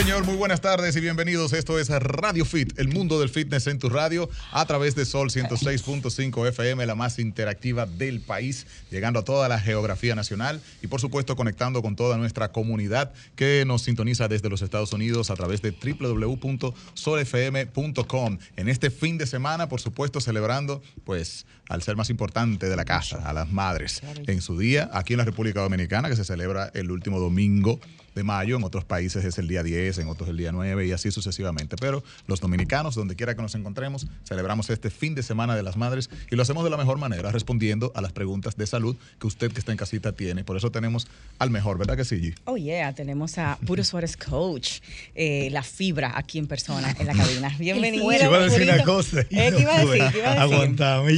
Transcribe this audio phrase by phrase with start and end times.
[0.00, 1.52] señor, muy buenas tardes y bienvenidos.
[1.52, 5.28] Esto es Radio Fit, el mundo del fitness en tu radio, a través de Sol
[5.28, 11.02] 106.5 FM, la más interactiva del país, llegando a toda la geografía nacional y por
[11.02, 15.60] supuesto conectando con toda nuestra comunidad que nos sintoniza desde los Estados Unidos a través
[15.60, 18.38] de www.solfm.com.
[18.56, 22.84] En este fin de semana, por supuesto, celebrando pues al ser más importante de la
[22.84, 26.70] casa, a las madres, en su día, aquí en la República Dominicana, que se celebra
[26.74, 27.80] el último domingo
[28.14, 30.92] de mayo, en otros países es el día 10, en otros el día 9 y
[30.92, 31.76] así sucesivamente.
[31.76, 35.76] Pero los dominicanos, donde quiera que nos encontremos, celebramos este fin de semana de las
[35.76, 39.26] madres y lo hacemos de la mejor manera, respondiendo a las preguntas de salud que
[39.26, 40.44] usted que está en casita tiene.
[40.44, 41.06] Por eso tenemos
[41.38, 42.34] al mejor, ¿verdad que sí, G?
[42.44, 44.80] Oh, yeah, tenemos a Puro Suárez Coach,
[45.14, 47.54] eh, la fibra aquí en persona, en la cabina.
[47.58, 48.08] Bienvenido.
[48.08, 49.20] Te iba a decir una cosa.
[49.30, 50.12] Eh, no ¿qué iba a pude decir?
[50.12, 50.54] ¿Qué iba a decir?
[50.54, 51.12] Aguantame,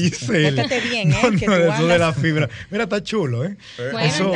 [0.50, 1.16] Bien, ¿eh?
[1.22, 2.48] No, que no, tú eso de la fibra.
[2.70, 3.56] Mira, está chulo, ¿eh?
[3.92, 4.32] Bueno, Eso.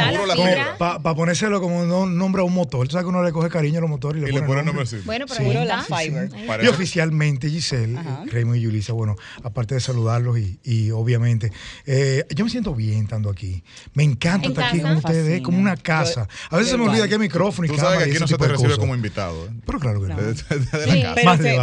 [0.79, 2.87] Para ponérselo como un nombre a un motor.
[2.87, 4.63] Tú sabes que uno le coge cariño a los motores y le, Y pone pone
[4.63, 4.85] nombre.
[4.85, 4.97] así.
[5.05, 5.47] Bueno, pero Sí.
[5.57, 5.65] está.
[5.65, 6.31] la fiber.
[6.63, 8.23] Y oficialmente, Giselle, Ajá.
[8.27, 11.51] eh, Raymond y Yulisa, bueno, aparte de saludarlos y, y obviamente,
[11.87, 13.63] eh, yo me siento bien estando aquí.
[13.95, 16.29] Me encanta En estar aquí con ustedes, es como una casa.
[16.51, 18.37] A veces se me olvida que hay micrófono y Tú sabes que aquí no se
[18.37, 19.47] te recibe como invitado.
[19.47, 19.51] ¿eh?
[19.65, 20.17] Pero claro que No.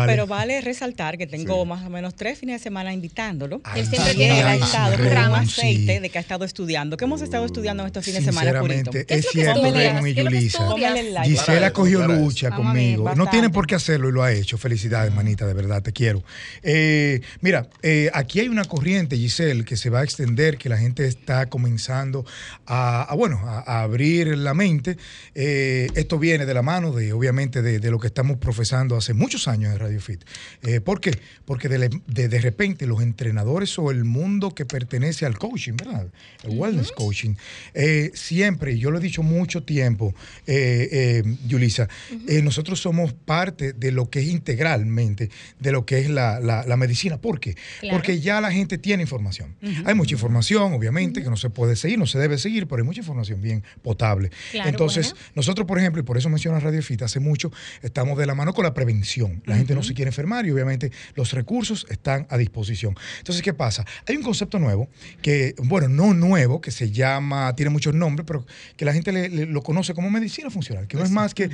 [0.06, 0.62] Pero, vale.
[0.62, 3.62] resaltar que tengo más o menos tres fines de semana invitándolo.
[3.76, 6.98] Él siempre Estado con un aceite de que ha estado estudiando.
[6.98, 8.92] ¿Qué hemos estado estudiando en estos fines de semana, Purito?
[8.92, 9.62] Sinceramente, ¿Qué es es lo que cierto?
[9.74, 11.24] Raymond y ¿Qué es lo que Yulisa.
[11.24, 13.14] Gisela cogió lucha conmigo.
[13.16, 14.58] No tiene por qué hacerlo y lo ha hecho.
[14.58, 16.24] Felicidades, manita, de verdad, te quiero.
[16.62, 20.78] Eh, mira, eh, aquí hay una corriente, Giselle, que se va a extender, que la
[20.78, 22.26] gente está comenzando
[22.66, 24.98] a, a, bueno, a, a abrir la mente.
[25.36, 29.14] Eh, esto viene de la mano de, obviamente, de, de lo que estamos profesando hace
[29.14, 30.24] muchos años en Radio Fit.
[30.62, 31.12] Eh, ¿Por qué?
[31.46, 34.23] Porque de, de, de repente los entrenadores o el mundo
[34.56, 36.08] que pertenece al coaching, ¿verdad?
[36.44, 37.36] El wellness coaching,
[37.74, 40.14] eh, siempre, y yo lo he dicho mucho tiempo,
[40.48, 41.88] eh, eh, Yulisa,
[42.28, 45.30] eh, nosotros somos parte de lo que es integralmente,
[45.60, 47.18] de lo que es la, la- la medicina.
[47.18, 47.56] ¿Por qué?
[47.82, 47.98] Claro.
[47.98, 49.56] Porque ya la gente tiene información.
[49.86, 52.86] Hay mucha información, obviamente, que no se puede seguir, no se debe seguir, pero hay
[52.86, 54.32] mucha información bien potable.
[54.52, 55.28] Claro, Entonces, bueno.
[55.36, 57.52] nosotros, por ejemplo, y por eso menciona Radio Fit hace mucho,
[57.82, 59.42] estamos de la mano con la prevención.
[59.46, 62.96] La gente no se quiere enfermar y obviamente los recursos están a disposición.
[63.18, 63.86] Entonces, ¿qué pasa?
[64.08, 64.88] Hay un concepto nuevo
[65.22, 68.46] que, bueno, no nuevo, que se llama, tiene muchos nombres, pero
[68.78, 71.50] que la gente le- lo conoce como medicina funcional, que no es más que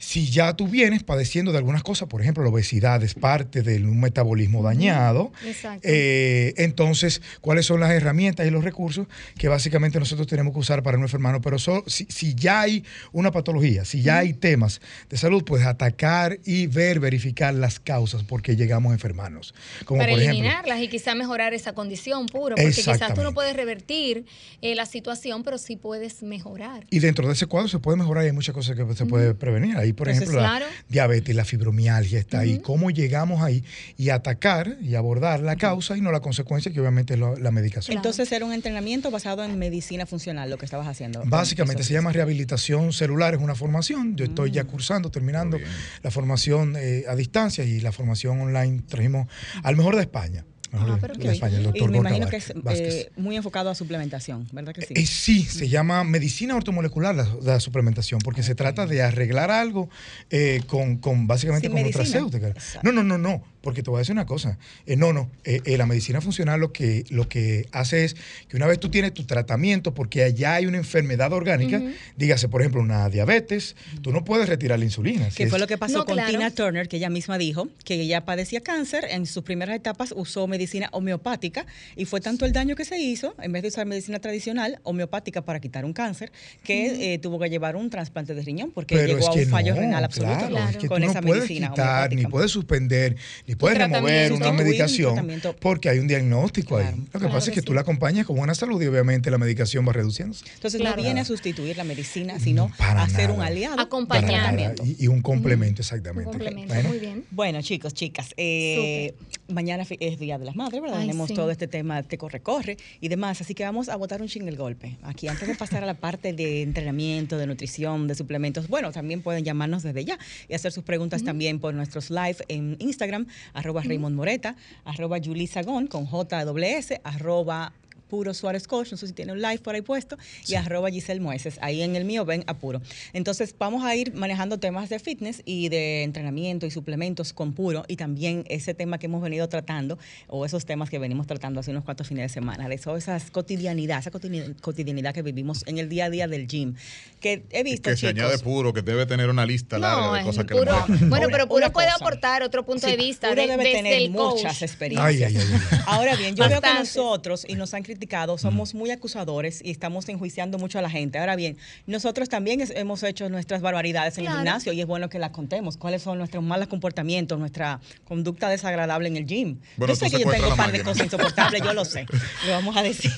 [0.00, 3.76] si ya tú vienes padeciendo de algunas cosas, por ejemplo, la obesidad es parte de
[3.84, 5.86] un metabolismo dañado, Exacto.
[5.86, 9.06] eh, entonces, ¿cuáles son las herramientas y los recursos
[9.36, 11.42] que básicamente nosotros tenemos que usar para no enfermarnos?
[11.44, 15.66] Pero so- si, si ya hay una patología, si ya hay temas de salud, pues
[15.66, 19.54] atacar y ver, verificar las causas por qué llegamos a enfermarnos.
[19.84, 23.34] Como para por ejemplo, eliminarlas y quizá mejorar esa condición puro, porque quizás tú no
[23.34, 24.24] puedes revertir
[24.62, 26.86] eh, la situación, pero sí puedes mejorar.
[26.88, 29.34] Y dentro de ese cuadro se puede mejorar y hay muchas cosas que se puede
[29.34, 29.89] prevenir.
[29.90, 30.66] Ahí, por Entonces, ejemplo, claro.
[30.66, 32.58] la diabetes, la fibromialgia está ahí.
[32.60, 33.64] ¿Cómo llegamos ahí
[33.96, 37.50] y atacar y abordar la causa y no la consecuencia, que obviamente es lo- la
[37.50, 37.96] medicación?
[37.96, 41.22] Entonces era un entrenamiento basado en medicina funcional, lo que estabas haciendo.
[41.26, 44.16] Básicamente se llama rehabilitación celular, es una formación.
[44.16, 44.54] Yo estoy Mm.
[44.54, 45.58] ya cursando, terminando
[46.02, 49.26] la formación eh, a distancia y la formación online trajimos
[49.62, 50.44] al mejor de España.
[50.72, 53.70] Ah, pero qué España, el Y doctor me Gorka imagino que es eh, muy enfocado
[53.70, 54.94] a suplementación, ¿verdad que sí?
[54.96, 59.88] Eh, sí, se llama medicina ortomolecular la, la suplementación, porque se trata de arreglar algo
[60.30, 62.04] eh, con, con básicamente Sin con medicina.
[62.04, 62.48] nutracéutica.
[62.48, 62.80] Exacto.
[62.84, 64.58] No, no, no, no, porque te voy a decir una cosa.
[64.86, 68.16] Eh, no, no, eh, eh, la medicina funcional lo que, lo que hace es
[68.48, 71.82] que una vez tú tienes tu tratamiento, porque allá hay una enfermedad orgánica,
[72.16, 75.28] dígase, por ejemplo, una diabetes, tú no puedes retirar la insulina.
[75.30, 76.30] Que es- fue lo que pasó No, con claro.
[76.30, 79.04] Tina Turner, que ella misma dijo que ella padecía cáncer.
[79.10, 81.66] En sus primeras etapas usó medicina homeopática
[81.96, 85.42] y fue tanto el daño que se hizo, en vez de usar medicina tradicional, homeopática
[85.42, 86.32] para quitar un cáncer,
[86.64, 89.44] que eh, tuvo que llevar un trasplante de riñón porque Pero llegó es a que
[89.44, 90.70] un fallo no, renal absoluto claro, Claro.
[90.70, 93.16] es que con tú esa no puedes medicina quitar, ni puedes suspender,
[93.50, 95.28] ni puedes remover una un medicación
[95.60, 96.94] porque hay un diagnóstico Claro, ahí.
[96.98, 99.38] Lo que claro pasa es que tú la acompañas con buena salud y obviamente la
[99.38, 100.44] medicación va reduciéndose.
[100.54, 100.96] Entonces Claro.
[100.96, 103.48] no viene a sustituir la medicina, sino No, para a ser un nada.
[103.48, 103.88] aliado.
[104.08, 104.84] Tratamiento.
[104.84, 106.30] y, y un complemento, Un exactamente.
[106.30, 107.24] complemento, Bueno, muy bien.
[107.32, 109.14] Bueno, chicos, chicas, eh,
[109.48, 110.98] mañana es Día de las Madres, ¿verdad?
[110.98, 111.34] Ay, Tenemos sí.
[111.34, 114.56] todo este tema de corre-corre y demás, así que vamos a botar un ching el
[114.56, 114.96] golpe.
[115.02, 119.22] Aquí, antes de pasar a la parte de entrenamiento, de nutrición, de suplementos, bueno, también
[119.22, 123.82] pueden llamarnos desde ya y hacer sus preguntas también por nuestros live en Instagram, arroba
[123.82, 127.72] Raymond Moreta, arroba Julie Sagón con JWS, arroba
[128.10, 131.20] Puro Suárez Coach, no sé si tiene un live por ahí puesto, y arroba Giselle
[131.20, 131.58] Mueces.
[131.62, 132.82] Ahí en el mío ven a Puro.
[133.14, 137.84] Entonces vamos a ir manejando temas de fitness y de entrenamiento y suplementos con Puro
[137.88, 141.70] y también ese tema que hemos venido tratando o esos temas que venimos tratando hace
[141.70, 145.78] unos cuantos fines de semana, de eso, esas cotidianidad, esa cotidi- cotidianidad que vivimos en
[145.78, 146.74] el día a día del gym.
[147.20, 150.44] Que he visto que se añade puro, que debe tener una lista larga de cosas
[150.46, 151.96] que puro, le bueno, pero puro puede cosa.
[151.96, 154.36] aportar otro punto Sí, de vista Puro de- debe desde tener el coach.
[154.38, 155.30] muchas experiencias.
[155.30, 155.78] Ay, ay, ay, ay.
[155.86, 157.99] Ahora bien, yo veo que nosotros, y nos han criticado,
[158.38, 161.18] somos muy acusadores y estamos enjuiciando mucho a la gente.
[161.18, 161.56] Ahora bien,
[161.86, 164.38] nosotros también es- hemos hecho nuestras barbaridades en Claro.
[164.38, 165.76] el gimnasio y es bueno que las contemos.
[165.76, 169.58] ¿Cuáles son nuestros malos comportamientos, nuestra conducta desagradable en el gym?
[169.76, 172.06] Bueno, yo sé que yo tengo la un par de cosas insoportables, yo lo sé.
[172.46, 173.10] Lo vamos a decir.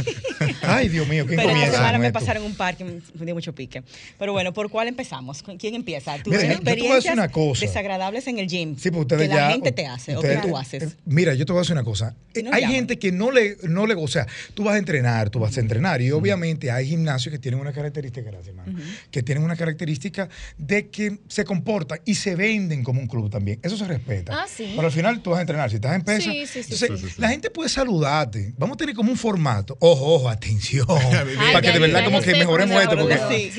[0.62, 2.18] Ay, Dios mío, ¿quién Pero esta comienza semana me esto?
[2.18, 3.82] pasaron un par que me dio mucho pique.
[4.18, 5.42] Pero bueno, ¿por cuál empezamos?
[5.42, 6.16] ¿Con ¿Quién empieza?
[6.22, 7.60] ¿Tú Mira, tienes yo te voy a decir experiencias una cosa.
[7.66, 9.40] desagradables en el gym Sí, pues ustedes que ya.
[9.46, 10.82] la gente te hace o ustedes- que tú haces.
[10.82, 12.14] eh, Mira, yo te voy a decir una cosa.
[12.42, 12.76] No, hay llaman.
[12.76, 13.94] gente que no le, no le.
[13.94, 16.00] O sea, tú vas a entrenar, tú vas a entrenar.
[16.02, 18.78] Y obviamente hay gimnasios que tienen una característica, gracias, hermano,
[19.10, 20.28] que tienen una característica
[20.58, 23.58] de que se comportan y se venden como un club también.
[23.62, 24.42] Eso se respeta.
[24.42, 24.72] Ah, sí.
[24.74, 25.70] Pero al final tú vas a entrenar.
[25.70, 26.20] Si estás en.
[26.20, 27.20] Sí, sí, entonces, sí.
[27.20, 28.52] La gente puede saludarte.
[28.58, 29.76] Vamos a tener como un formato.
[29.80, 30.86] Ojo, ojo, atención.
[30.88, 32.96] Ay, para que de verdad como que mejoremos esto.
[32.96, 33.52] Porque,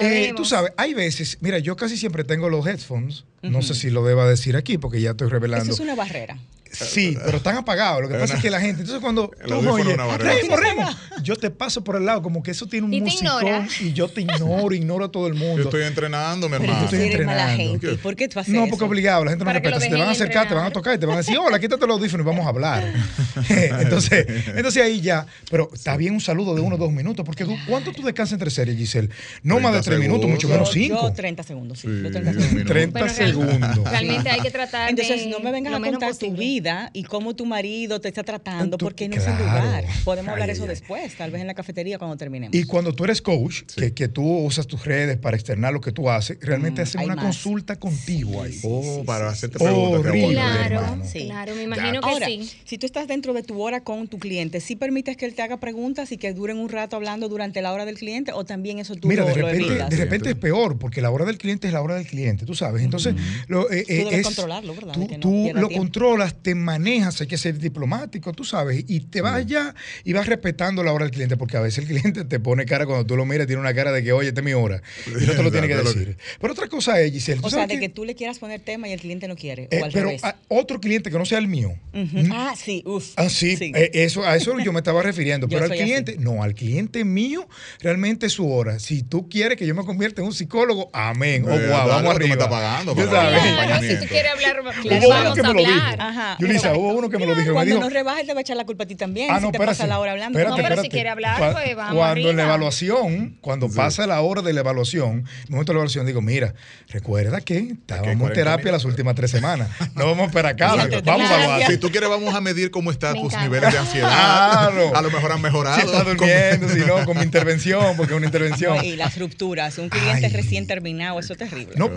[0.00, 3.90] eh, tú sabes, hay veces, mira, yo casi siempre tengo los headphones, no sé si
[3.90, 5.64] lo deba decir aquí porque ya estoy revelando.
[5.64, 6.38] Eso es una barrera.
[6.72, 8.02] Sí, pero están apagados.
[8.02, 9.86] Lo que pasa es que la gente, entonces cuando tú oyes.
[9.96, 10.88] Remo, Remo,
[11.22, 14.20] yo te paso por el lado, como que eso tiene un musicón y yo te
[14.22, 15.62] ignoro, ignoro a todo el Yo mundo.
[15.64, 16.88] estoy entrenando, mi hermano.
[16.92, 17.04] eres mala
[17.52, 17.56] entrenando.
[17.56, 17.92] gente.
[17.92, 19.80] ¿Y por qué tú haces No, porque obligado, la gente no respeta.
[19.80, 21.58] Si te van a acercar, te van a tocar y te van a decir, hola,
[21.58, 22.84] quítate los audífonos y vamos a hablar.
[23.48, 27.46] entonces, entonces ahí ya, pero está bien un saludo de uno o dos minutos, porque
[27.66, 29.08] ¿cuánto tú descansas entre series, Giselle?
[29.42, 31.02] No más de 30 tres minutos, mucho menos Yo- cinco.
[31.02, 31.88] Yo 30 segundos, sí.
[31.88, 32.52] Sí, yo 30 un segundos.
[32.52, 32.72] minuto.
[32.72, 33.90] 30 Bueno, real- segundos.
[33.90, 36.36] Realmente hay que tratar Entonces, de no me vengas a menos contar tu posible.
[36.60, 39.64] Vida y cómo tu marido te está tratando, Tú- porque no es el claro.
[39.64, 39.84] lugar.
[40.04, 40.68] Podemos Ay, hablar ay, eso ay.
[40.68, 42.54] después, tal vez en la cafetería cuando terminemos.
[42.54, 45.92] Y cuando tú eres coach, que, que tú usas tus redes para externar lo que
[45.92, 47.24] tú haces, realmente Mm, hacen una más.
[47.24, 48.58] consulta contigo ahí.
[48.62, 49.64] Oh, para hacerte sí.
[49.64, 50.00] preguntas.
[50.00, 50.32] Horrible.
[50.34, 52.50] Claro, claro, me imagino que Ahora, sí.
[52.64, 55.42] si tú estás dentro de tu hora con tu cliente, ¿sí permites que él te
[55.42, 58.78] haga preguntas y que duren un rato hablando durante la hora del cliente o también
[58.78, 59.90] eso tú Mira, lo, de repente, evitas?
[59.90, 62.54] de repente es peor, porque la hora del cliente es la hora del cliente, tú
[62.54, 62.82] sabes.
[62.82, 63.14] Entonces,
[63.48, 64.94] lo, eh, eh, debes es- controlarlo, ¿verdad?
[64.94, 65.82] Tú, De que no tú pierda lo tiempo.
[65.84, 70.26] controlas, te manejas, hay que ser diplomático, tú sabes, y te vas allá y vas
[70.26, 73.16] respetando la hora del cliente, porque a veces el cliente te pone cara cuando tú
[73.16, 75.42] lo miras, tiene una cara de que, oye, esta es mi hora, y no te
[75.42, 76.16] lo tiene que decir.
[76.40, 78.88] Pero otra cosa es, Giselle, O sea, de que que- tú le quieras poner tema
[78.88, 80.24] y el cliente no quiere, eh, o al pero revés.
[80.24, 81.74] a otro cliente que no sea el mío.
[81.92, 82.16] Ujú.
[82.32, 83.12] Ah, sí, uff.
[83.16, 85.48] Ah, sí, eh, eso, a eso yo me estaba refiriendo.
[85.48, 85.82] Pero al así.
[85.82, 87.46] cliente, no, al cliente mío,
[87.80, 88.78] realmente es su hora.
[88.78, 91.42] Si tú quieres que yo me convierta en un psicólogo, amén.
[91.44, 92.32] O guau, claro, vamos tú me arriba.
[92.32, 95.96] estás pagando para Claro, si tú quieres hablar, claro, vamos a hablar.
[96.00, 96.37] Ajá.
[96.38, 97.48] Yulisa, hubo uno que me lo dijo.
[97.48, 99.30] Me Cuando dijo, nos rebajes, te va a echar la culpa a ti también.
[99.30, 100.38] Ah, si no, te pasa la hora hablando.
[100.38, 102.54] Espérate, No, pero si quiere hablar, pues, vamos Cuando en la arriba.
[102.54, 106.20] evaluación, cuando pasa la hora de la evaluación, en el momento de la evaluación, digo,
[106.22, 106.54] mira,
[106.88, 109.68] recuerda que estábamos en 40 terapia las últimas tres semanas.
[109.94, 110.74] No vamos a esperar acá.
[111.04, 111.70] Vamos a evaluar.
[111.70, 114.08] Si tú quieres, vamos a medir cómo están Me tus niveles de ansiedad.
[114.08, 114.96] Claro.
[114.96, 115.76] A lo mejor han mejorado.
[115.80, 118.76] Si está durmiendo, si no, con mi intervención, porque es una intervención.
[118.76, 119.78] No, y las rupturas.
[119.78, 121.74] Un cliente recién terminado, eso es terrible.
[121.76, 121.88] No,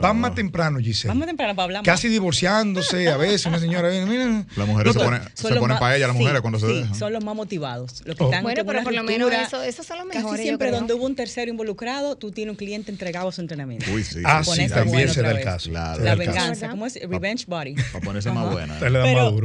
[0.00, 1.08] van más temprano, Giselle.
[1.08, 1.86] Vamos temprano para hablar más.
[1.86, 4.44] Casi divorciándose, a veces una señora viene, mira.
[4.56, 6.66] Las mujeres no, se ponen, se ponen más- para ella, las sí, mujeres, cuando se
[6.66, 6.94] sí, dejan.
[6.94, 8.02] son los más motivados.
[8.04, 8.26] Los que Oh.
[8.26, 11.04] están Bueno, pero por lo menos eso- esos son los mejores, Casi siempre donde hubo
[11.06, 13.86] un tercero involucrado, tú tienes un cliente entregado a su entrenamiento.
[13.92, 14.20] Uy, sí.
[14.24, 15.70] Ah, sí, sí, también se da el caso.
[15.70, 16.02] Claro.
[16.04, 16.68] La venganza.
[16.68, 16.94] ¿cómo es?
[17.00, 17.74] Revenge body.
[17.92, 18.78] Para ponerse más buena.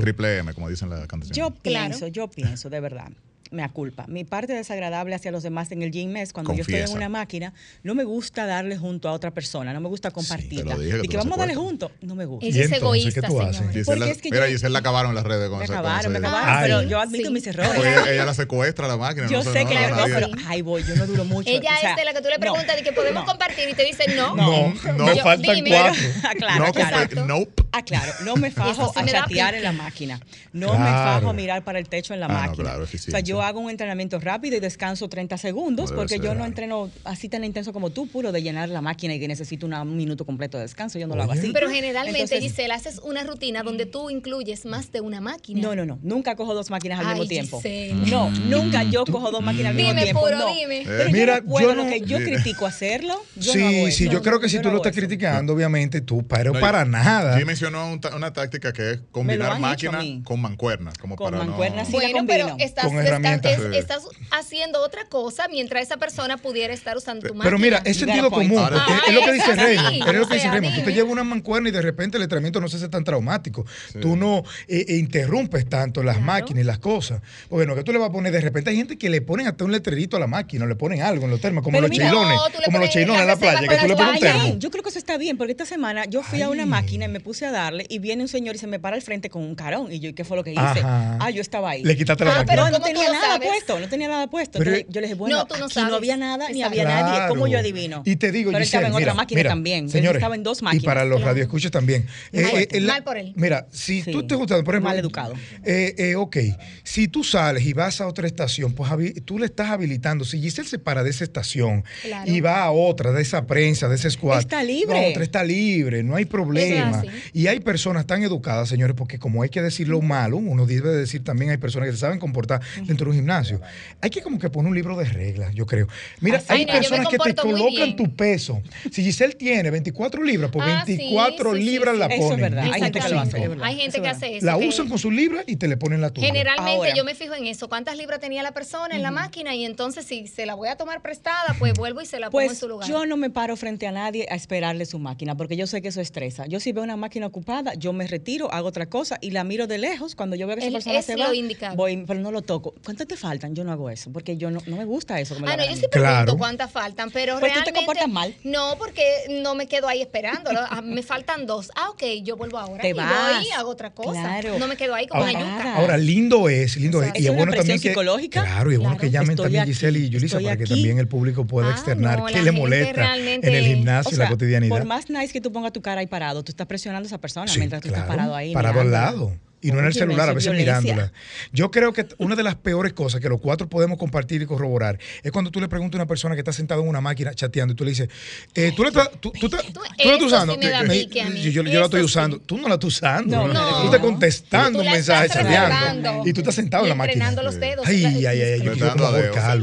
[0.02, 1.36] Triple M, como dicen las canciones.
[1.38, 3.10] Yo pienso, yo pienso, de verdad,
[3.52, 4.06] me culpa.
[4.08, 7.10] Mi parte desagradable hacia los demás en el gym es cuando yo estoy en una
[7.10, 7.54] máquina,
[7.84, 10.76] no me gusta darle junto a otra persona, no me gusta compartirla.
[11.04, 12.46] y que no vamos a darle juntos, no me gusta.
[12.46, 13.56] Ella ¿Y es entonces egoísta, qué tú haces?
[13.58, 13.72] señor.
[13.74, 15.66] Giselle Porque la- es que mira, yo- Giselle la acabaron en las redes con Me
[15.66, 16.62] acabaron, me acabaron, Ay.
[16.64, 17.34] pero yo admito Sí.
[17.34, 17.72] mis errores.
[17.80, 19.28] Oye, ella, la secuestra a la máquina.
[19.30, 21.50] Yo no sé no que no, pero ahí voy, yo no duro mucho.
[21.50, 22.40] Ella o sea, es de la que tú le no.
[22.40, 24.36] preguntas de que podemos compartir y te dice no.
[24.36, 25.06] No, No.
[25.06, 25.94] me Yo- faltan cuatro.
[26.30, 26.96] aclaro, no, aclaro.
[26.98, 27.26] Exacto.
[27.26, 27.64] nope.
[27.72, 30.20] Ah, claro, no me fajo a chatear en la máquina.
[30.54, 32.64] No me fajo a mirar para el techo en la Ah, no, máquina.
[32.64, 33.20] claro, o sea, eficiencia.
[33.40, 36.90] Yo hago un entrenamiento rápido y descanso 30 segundos No porque ser, yo no entreno
[37.06, 39.96] así tan intenso como tú, puro de llenar la máquina y que necesito una- un
[39.96, 41.00] minuto completo de descanso.
[41.00, 41.52] Yo no lo hago así.
[41.54, 45.62] Pero generalmente, Entonces, Giselle, haces una rutina donde tú incluyes más de una máquina.
[45.62, 46.00] No, no, no.
[46.02, 47.58] Nunca cojo dos máquinas al Ay, mismo tiempo.
[47.62, 47.94] Giselle.
[48.12, 50.22] No, nunca yo cojo dos máquinas al mismo Dime, tiempo.
[50.22, 50.54] puro, no.
[50.54, 50.84] dime.
[50.86, 53.68] Pero Mira, yo no puedo, yo lo no- que yo critico hacerlo, yo sí, no
[53.68, 55.00] hago sí, yo creo que si tú no lo estás eso.
[55.06, 57.34] criticando, obviamente tú, pero No, para yo- nada.
[57.34, 60.22] Yo me mencionó una táctica que es combinar han hecho a máquina mí.
[60.26, 60.98] con mancuernas.
[60.98, 61.94] Como Con para mancuernas, sí.
[61.94, 62.00] no...
[62.02, 62.86] la Bueno, pero estás-
[63.34, 63.52] herramientas.
[63.66, 63.78] es- Sí.
[63.78, 67.44] estás haciendo otra cosa mientras esa persona pudiera estar usando tu máquina.
[67.44, 70.08] Pero mira, es sentido común, porque es lo que es dice Raymond.
[70.08, 70.76] Es lo que dice Raymond.
[70.76, 73.66] Tú te llevas una mancuerna y de repente el entrenamiento no se hace tan traumático.
[74.02, 76.26] Tú no eh, eh, interrumpes tanto las Claro.
[76.26, 77.22] máquinas y las cosas.
[77.50, 79.48] Porque no, que tú le vas a poner, de repente hay gente que le ponen
[79.48, 81.88] hasta un letrerito a la máquina, o le ponen algo en los termos, como Pero
[81.88, 84.10] los chilones, no, como los chilones en la playa, que para tú le el pones
[84.12, 84.44] un Está termo.
[84.46, 87.06] bien, Yo creo que eso está bien, porque esta semana yo fui a una máquina
[87.06, 89.30] y me puse a darle y viene un señor y se me para al frente
[89.30, 89.92] con un carón.
[89.92, 90.60] Y yo, ¿y ¿qué fue lo que hice?
[90.62, 91.18] Ajá.
[91.20, 91.84] Ah, yo estaba ahí.
[91.84, 92.52] Le quitaste la Ah, máquina.
[92.52, 93.48] pero no, no ¿cómo tú tenía lo nada sabes?
[93.50, 94.60] puesto, no tenía nada puesto.
[94.60, 95.90] Pero- Entonces, yo le dije, bueno, No, tú no aquí sabes.
[95.92, 97.28] no había nada ni había nadie.
[97.30, 98.02] ¿Cómo yo adivino?
[98.06, 99.86] Y te digo, Pero él estaba en otra máquina mira, también.
[99.86, 100.86] Él Señores, estaba en dos Y máquinas.
[100.86, 101.32] para los Claro.
[101.32, 102.06] radioescuchas también.
[102.34, 103.34] Mal, la- mal por él.
[103.36, 104.12] Mira, si Sí.
[104.12, 104.90] tú te gustas, por ejemplo.
[104.90, 105.34] Mal educado.
[105.64, 106.38] Eh, eh, ok,
[106.84, 108.90] si tú sales y vas a otra estación, pues
[109.26, 110.26] tú le estás habilitando.
[110.26, 112.32] Si Giselle se para de esa estación Claro.
[112.32, 114.40] y va a otra, de esa prensa, de ese squad.
[114.40, 114.94] Está libre.
[115.00, 117.04] va a otra, está libre, no hay problema.
[117.34, 120.90] Y hay personas tan educadas, señores, porque como hay que decir lo malo, uno debe
[120.90, 123.62] decir también hay personas que se saben comportar dentro de un gimnasio.
[124.02, 125.88] Hay que como que poner un libro de reglas, yo creo.
[126.22, 128.62] Mira, Así hay Ay, no, yo me personas que te colocan tu peso.
[128.92, 132.00] Si Giselle tiene 24 libras, pues Ah, sí, 24 sí, sí, libras sí.
[132.00, 132.42] la Eso es ponen.
[132.42, 132.64] verdad.
[132.74, 133.44] Hay gente que lo hace, Cinco.
[133.44, 133.66] es verdad.
[133.66, 134.46] Hay gente Eso que hace eso.
[134.46, 136.28] La que usan con sus libras y te le ponen la tuya.
[136.28, 136.94] Generalmente Ahora.
[136.96, 140.06] yo me fijo en eso, cuántas libras tenía la persona en la máquina y entonces
[140.06, 142.58] si se la voy a tomar prestada, pues vuelvo y se la pongo en Pues
[142.60, 142.88] su lugar.
[142.88, 145.88] yo no me paro frente a nadie a esperarle su máquina, porque yo sé que
[145.90, 146.46] eso estresa.
[146.48, 149.68] Yo si veo una máquina ocupada, yo me retiro, hago otra cosa y la miro
[149.68, 150.16] de lejos.
[150.16, 151.76] Cuando yo veo que esa Es- persona es se lo va, indicado.
[151.76, 152.74] voy, pero no lo toco.
[153.00, 153.56] ¿Cuánto te faltan?
[153.56, 155.34] Yo no hago eso, porque yo no, no me gusta eso.
[155.34, 156.38] que me Ah, no, yo sí pregunto Claro.
[156.38, 158.36] cuántas faltan, pero Pues tú te realmente comportas mal.
[158.44, 159.04] no, porque
[159.42, 160.60] no me quedo ahí esperándolo.
[160.70, 161.72] Ah, me faltan dos.
[161.78, 163.38] Ah, ok, yo vuelvo ahora Te y vas.
[163.38, 164.12] voy y hago otra cosa.
[164.20, 164.60] Claro.
[164.60, 165.76] No me quedo ahí como Ahora, una yuca.
[165.78, 167.12] ahora, lindo es, lindo O es.
[167.16, 167.88] Y es una bueno también que.
[167.88, 168.42] psicológica.
[168.42, 169.02] Claro, y es bueno Claro.
[169.08, 170.74] que llamen Estoy también aquí, Giselle y Yulisa para que aquí.
[170.74, 174.12] también el público pueda Ah, externar no, qué le molesta realmente- en el O gimnasio,
[174.18, 174.76] sea, la cotidianidad.
[174.76, 177.18] por más nice que tú pongas tu cara ahí parado, tú estás presionando a esa
[177.18, 178.52] persona Sí, mientras tú estás parado ahí.
[178.54, 179.32] Parado al lado.
[179.62, 180.82] Y no en el celular, a veces violencia.
[180.82, 181.12] mirándola.
[181.52, 184.98] Yo creo que una de las peores cosas que los cuatro podemos compartir y corroborar
[185.22, 187.74] es cuando tú le preguntas a una persona que está sentada en una máquina chateando
[187.74, 188.10] y tú le dices,
[188.56, 190.54] eh, ¿tú, la estás, tú, tú, estás- tú la estás usando?
[190.54, 191.08] sí me a mí.
[191.52, 192.38] yo, yo la estoy usando.
[192.38, 192.44] sí.
[192.46, 193.36] Tú no la estás usando.
[193.36, 193.54] No, ¿no?
[193.54, 193.80] no.
[193.80, 196.24] Tú estás contestando Tú un mensaje chateando.
[196.26, 197.14] Y tú estás sentado en la máquina.
[197.30, 197.88] entrenando los dedos.
[197.88, 199.60] Ay, ay, ay, ay, yo Le quiero dedos.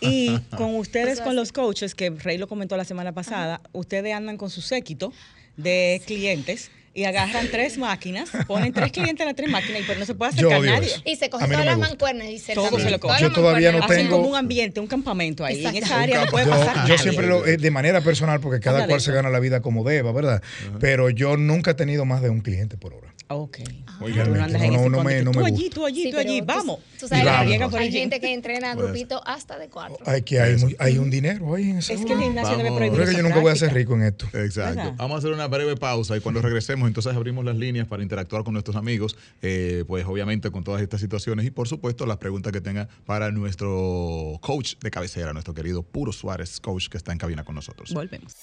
[0.00, 0.08] Le.
[0.08, 4.36] Y con ustedes, con los coaches, que Rey lo comentó la semana pasada, ustedes andan
[4.36, 5.12] con su séquito
[5.56, 10.00] de clientes y agarran tres máquinas, ponen tres clientes en las tres máquinas, y pero
[10.00, 10.88] no se puede Yo acercar nadie.
[10.88, 11.02] eso.
[11.04, 13.18] Y se A coge mí no todas las mancuernas y se Todo se lo coge.
[13.18, 13.84] Todas Yo todavía no.
[13.84, 15.64] Hacen tengo- como un ambiente, un campamento ahí.
[15.64, 16.98] En esa área no puede Yo, pasar yo nadie.
[16.98, 20.10] siempre lo, eh, de manera personal, porque cada cual se gana la vida como deba,
[20.12, 20.42] ¿verdad?
[20.80, 23.12] Pero yo nunca he tenido más de un cliente por hora.
[23.28, 23.58] Ok.
[23.98, 24.32] Muy Tú bien.
[24.34, 26.18] no andas No, en no, ese no me- no tú allí, tú allí, Sí, tú
[26.18, 26.78] allí, vamos.
[26.78, 27.74] Tú, tú sabes vamos.
[27.74, 29.98] Hay gente que entrena Puede grupito hasta de cuatro.
[30.06, 32.70] Hay que hay, mu- hay un dinero ahí en ese Es que el gimnasio debe
[32.70, 34.26] prohibir Creo que yo nunca voy a ser rico en esto.
[34.32, 34.76] Exacto.
[34.76, 34.92] ¿Verdad?
[34.96, 38.44] Vamos a hacer una breve pausa y cuando regresemos entonces abrimos las líneas para interactuar
[38.44, 42.52] con nuestros amigos, eh, pues obviamente con todas estas situaciones y por supuesto las preguntas
[42.52, 47.18] que tengan para nuestro coach de cabecera, nuestro querido Puro Suárez, coach que está en
[47.18, 47.92] cabina con nosotros.
[47.92, 48.34] Volvemos.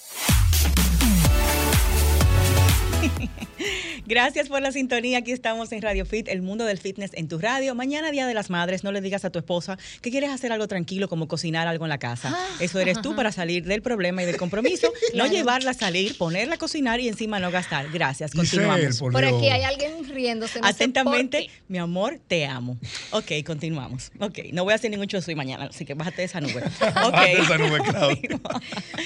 [4.06, 5.20] Gracias por la sintonía.
[5.20, 7.74] Aquí estamos en Radio Fit, el mundo del fitness en tu radio.
[7.76, 10.68] Mañana, Día de las Madres, no le digas a tu esposa que quieres hacer algo
[10.68, 12.38] tranquilo como cocinar algo en la casa.
[12.60, 14.92] Eso eres tú para salir del problema y del compromiso.
[15.14, 17.92] No llevarla a salir, ponerla a cocinar y encima no gastar.
[17.92, 18.32] Gracias.
[18.32, 19.00] Continuamos.
[19.00, 20.60] por aquí hay alguien riéndose.
[20.60, 22.78] no Atentamente, mi amor, te amo.
[23.12, 24.12] Ok, continuamos.
[24.20, 26.64] Ok, no voy a hacer ningún soy mañana, así que bájate de esa nube.
[26.80, 27.44] Bájate de Ok.
[27.44, 28.08] esa nube, claro.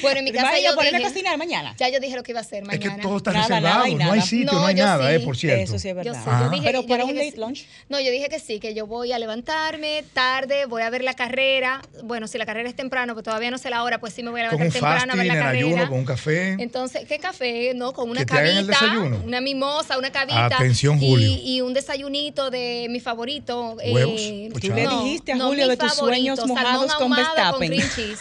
[0.01, 1.75] Bueno, en mi casa ¿Vas a yo poner a cocinar mañana?
[1.77, 2.95] ya yo dije lo que iba a hacer Es mañana.
[2.95, 4.21] que todo está Nada, reservado, nada y no hay nada.
[4.21, 5.15] sitio, no, No, hay yo nada, sí.
[5.15, 5.63] eh, por cierto.
[5.63, 6.23] Eso sí es Yo verdad.
[6.23, 6.41] sé, Ah.
[6.43, 7.37] yo dije, Pero yo para un que late sí.
[7.37, 7.65] lunch.
[7.89, 11.13] No, yo dije que sí, que yo voy a levantarme tarde, voy a ver la
[11.13, 11.81] carrera.
[12.03, 14.31] Bueno, si la carrera es temprano, pues todavía no sé la hora, pues sí me
[14.31, 15.67] voy a Con levantar un temprano a ver fasting, la en carrera.
[15.67, 16.55] ayuno, con un café.
[16.59, 17.73] Entonces, ¿qué café?
[17.75, 19.21] No, con una cavita, desayuno.
[19.25, 20.45] una mimosa, una cavita.
[20.47, 21.31] Atención, y- Julio.
[21.43, 23.75] Y, un desayunito de mi favorito.
[23.75, 24.19] ¿Huevos?
[24.21, 27.71] eh, Tú le dijiste a Julio de tus sueños mojados con Verstappen.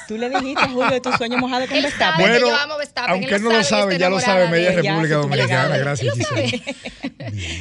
[0.08, 2.26] Tú le dijiste a Julio de tus sueños mojados con Verstappen.
[2.26, 5.55] Bueno, yo amo Verstappen, aunque él no lo sabe, ya lo sabe media República Dominicana.
[5.64, 6.62] Gracias, Giselle.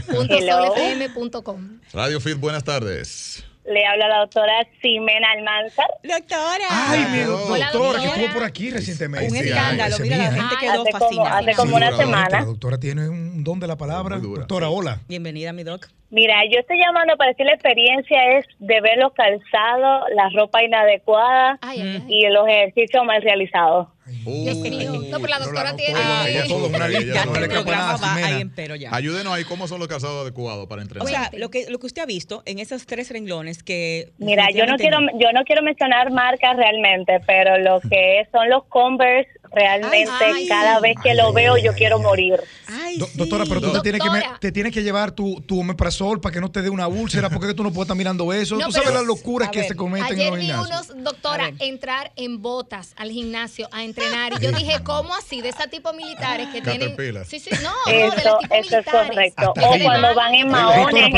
[0.06, 1.80] www.solfm.com.
[1.94, 3.44] Radio Fit, buenas tardes.
[3.66, 5.88] Le habla la doctora Ximena Almanzar.
[6.04, 6.66] Doctora.
[6.70, 8.04] Ay, mi Hola, doctora, que doctora.
[8.04, 9.30] estuvo por aquí recientemente.
[9.32, 11.38] un escándalo, mira, la gente quedó hace como- fascinada.
[11.38, 12.40] hace como una Sí, semana.
[12.40, 14.18] La doctora tiene un don de la palabra.
[14.20, 15.00] Doctora, hola.
[15.08, 15.88] Bienvenida, mi doc.
[16.14, 20.64] Mira, yo estoy llamando para decir la experiencia es de ver los calzados, la ropa
[20.64, 22.04] inadecuada Ay, ay, ay.
[22.08, 23.88] y los ejercicios mal realizados.
[24.06, 24.92] Dios mío.
[25.10, 26.00] No, pero la Pero doctora tiene.
[26.28, 28.42] ella todo una lista, no le escapa nada.
[28.92, 31.08] Ayúdenos ahí, ¿cómo son los calzados adecuados para O entrenar?
[31.08, 31.40] sea, Cuente.
[31.40, 34.12] lo que, lo que usted ha visto en esos tres renglones que...
[34.20, 38.66] Mira, yo no quiero yo no quiero mencionar marcas realmente, pero lo que son los
[38.66, 42.40] Converse realmente Ay, cada vez que Ay, lo veo ay, yo ay, quiero morir.
[42.68, 43.18] Ay, Do- sí.
[43.18, 46.42] Doctora, pero tú te tienes, que, te tienes que llevar tu, tu omeprazol para que
[46.42, 48.56] no te dé una úlcera, porque tú no puedes estar mirando eso.
[48.58, 50.90] No, tú sabes las locuras que ver, se cometen en los vi gimnasios.
[50.90, 54.34] unos, doctora, entrar en botas al gimnasio a entrenar.
[54.40, 55.42] Y yo dije, ¿cómo así?
[55.42, 56.96] De ese tipo militares que tienen.
[57.26, 58.40] Sí, sí, no, no, de Eso,
[58.80, 59.54] es correcto.
[59.56, 59.86] Hasta O arriba.
[59.86, 61.10] cuando van en Doctora, maones,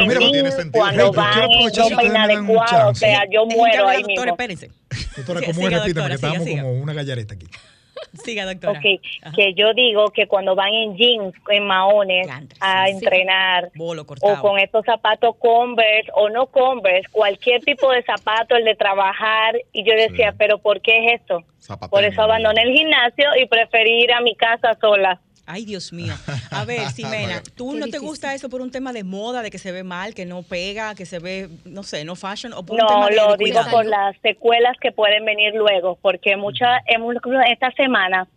[0.72, 4.34] cuando van quiero en inadecuada, o sea, yo muero ahí la doctora, mismo.
[4.34, 4.72] espérense.
[5.18, 5.74] Doctora, ¿cómo es?
[5.74, 6.62] Repítame, que siga.
[6.64, 7.48] como una gallareta aquí.
[8.24, 8.80] Siga, doctora.
[8.80, 8.86] Ok,
[9.24, 9.36] Ajá.
[9.36, 12.28] que yo digo que cuando van en jeans, en maones,
[12.60, 18.56] a sí, entrenar, o con estos zapatos Converse o no Converse, cualquier tipo de zapato,
[18.56, 20.36] el de trabajar, y yo decía, Sí.
[20.40, 21.44] pero ¿por qué es esto?
[21.60, 21.90] Zapatero.
[21.90, 25.20] Por eso abandoné el gimnasio y preferí ir a mi casa sola.
[25.46, 26.14] Ay, Dios mío.
[26.52, 29.60] A ver, Ximena, ¿tú no te gusta eso por un tema de moda, de que
[29.60, 32.54] se ve mal, que no pega, que se ve, no sé, no fashion?
[32.54, 35.54] ¿O por un No, tema de, lo de digo por las secuelas que pueden venir
[35.54, 37.16] luego, porque muchas, hemos-
[37.50, 38.28] esta semana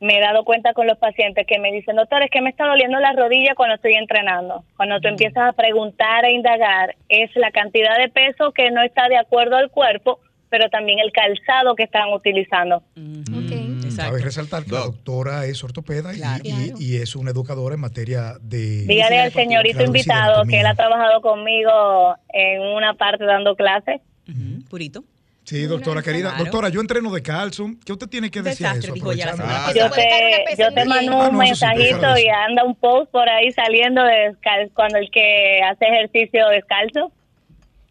[0.00, 2.66] me he dado cuenta con los pacientes que me dicen, doctor, es que me está
[2.66, 4.64] doliendo la rodilla cuando estoy entrenando.
[4.76, 9.08] Cuando tú empiezas a preguntar e indagar, es la cantidad de peso que no está
[9.08, 10.18] de acuerdo al cuerpo,
[10.48, 12.82] pero también el calzado que están utilizando.
[12.96, 13.52] Ujú, Ok.
[13.92, 14.10] Exacto.
[14.12, 14.86] Cabe resaltar que la Doc.
[14.94, 16.42] doctora es ortopeda y- Claro.
[16.44, 16.74] y, Claro.
[16.80, 18.84] y es una educadora en materia de...
[18.86, 23.54] Dígale al señorito Claro, de invitado que él ha trabajado conmigo en una parte dando
[23.56, 24.00] clases.
[24.28, 25.04] Ujú, Purito.
[25.44, 26.28] Sí, doctora querida.
[26.30, 26.44] Claro.
[26.44, 27.66] Doctora, yo entreno de calcio.
[27.84, 29.12] ¿Qué usted tiene que decir a Desastre, eso?
[29.12, 32.28] ya Ah, Yo te, yo te un mando un Ah, no, sí, mensajito de y
[32.28, 37.10] anda un post por ahí saliendo descalzo, cuando el que hace ejercicio descalzo.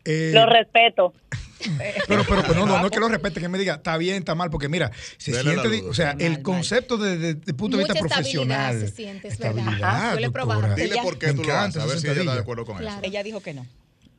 [0.05, 1.13] Eh, Lo respeto.
[2.07, 4.17] Pero, pero, pero no, no, no es que lo respete, que me diga, está bien,
[4.17, 7.51] está mal, porque mira, se Dele siente, o sea, Mal, el concepto de- de- desde
[7.51, 8.79] el punto de vista profesional.
[8.79, 9.67] se siente, es verdad.
[9.83, 10.45] Ajá, suele doctora.
[10.59, 10.75] probar.
[10.75, 12.97] Dile por qué tú lo haces, a ver si ella está de acuerdo con Claro.
[12.97, 13.05] eso.
[13.07, 13.65] Ella dijo que no,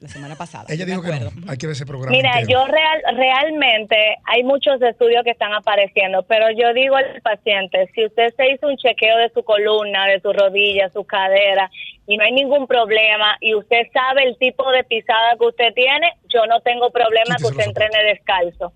[0.02, 0.64] la semana pasada.
[0.68, 2.10] Ella dijo que no, hay que ver ese programa.
[2.16, 2.60] Mira, entero.
[2.60, 8.04] yo real, realmente hay muchos estudios que están apareciendo, pero yo digo al paciente, si
[8.06, 11.70] usted se hizo un chequeo de su columna, de su rodilla, su cadera,
[12.06, 16.12] y no hay ningún problema, y usted sabe el tipo de pisada que usted tiene,
[16.28, 17.66] yo no tengo problema que usted zapatos.
[17.68, 18.72] entrene descalzo.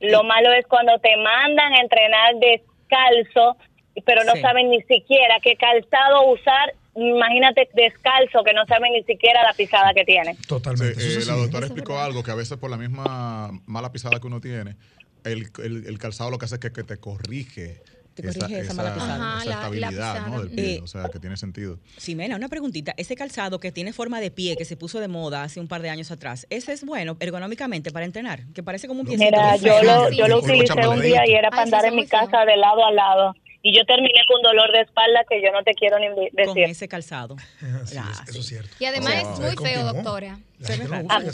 [0.00, 3.56] Lo malo es cuando te mandan a entrenar descalzo,
[4.04, 4.40] pero no Sí.
[4.40, 6.74] saben ni siquiera qué calzado usar.
[6.96, 10.34] Imagínate descalzo, que no saben ni siquiera la pisada que tiene.
[10.34, 10.98] Sí, Totalmente.
[10.98, 11.40] eso eh, sí, la sí.
[11.42, 14.76] doctora explicó algo que a veces por la misma mala pisada que uno tiene,
[15.24, 17.82] el, el- el calzado lo que hace es que, que te corrige.
[18.14, 19.14] Te esa mala pisada.
[19.16, 20.40] Ajá, esa la- la estabilidad ¿no?
[20.40, 21.78] del pie, Eh, o sea, que tiene sentido.
[21.98, 22.94] Ximena, una preguntita.
[22.96, 25.82] Ese calzado que tiene forma de pie, que se puso de moda hace un par
[25.82, 28.46] de años atrás, ¿ese es bueno ergonómicamente para entrenar?
[28.54, 29.26] Que parece como un piecito.
[29.30, 30.52] Mira, yo lo, Sí, yo lo sí, sí.
[30.54, 32.90] utilicé un día y era para Ay, sí, andar en mi casa de lado a
[32.92, 33.34] lado.
[33.68, 36.54] Y yo terminé con dolor de espalda que yo no te quiero ni di- Con
[36.54, 36.70] decir.
[36.70, 37.34] ese calzado.
[37.82, 38.68] Así Ah, es, eso es cierto.
[38.78, 39.30] Y además es wow.
[39.40, 39.92] muy feo, continuó.
[39.92, 40.38] doctora.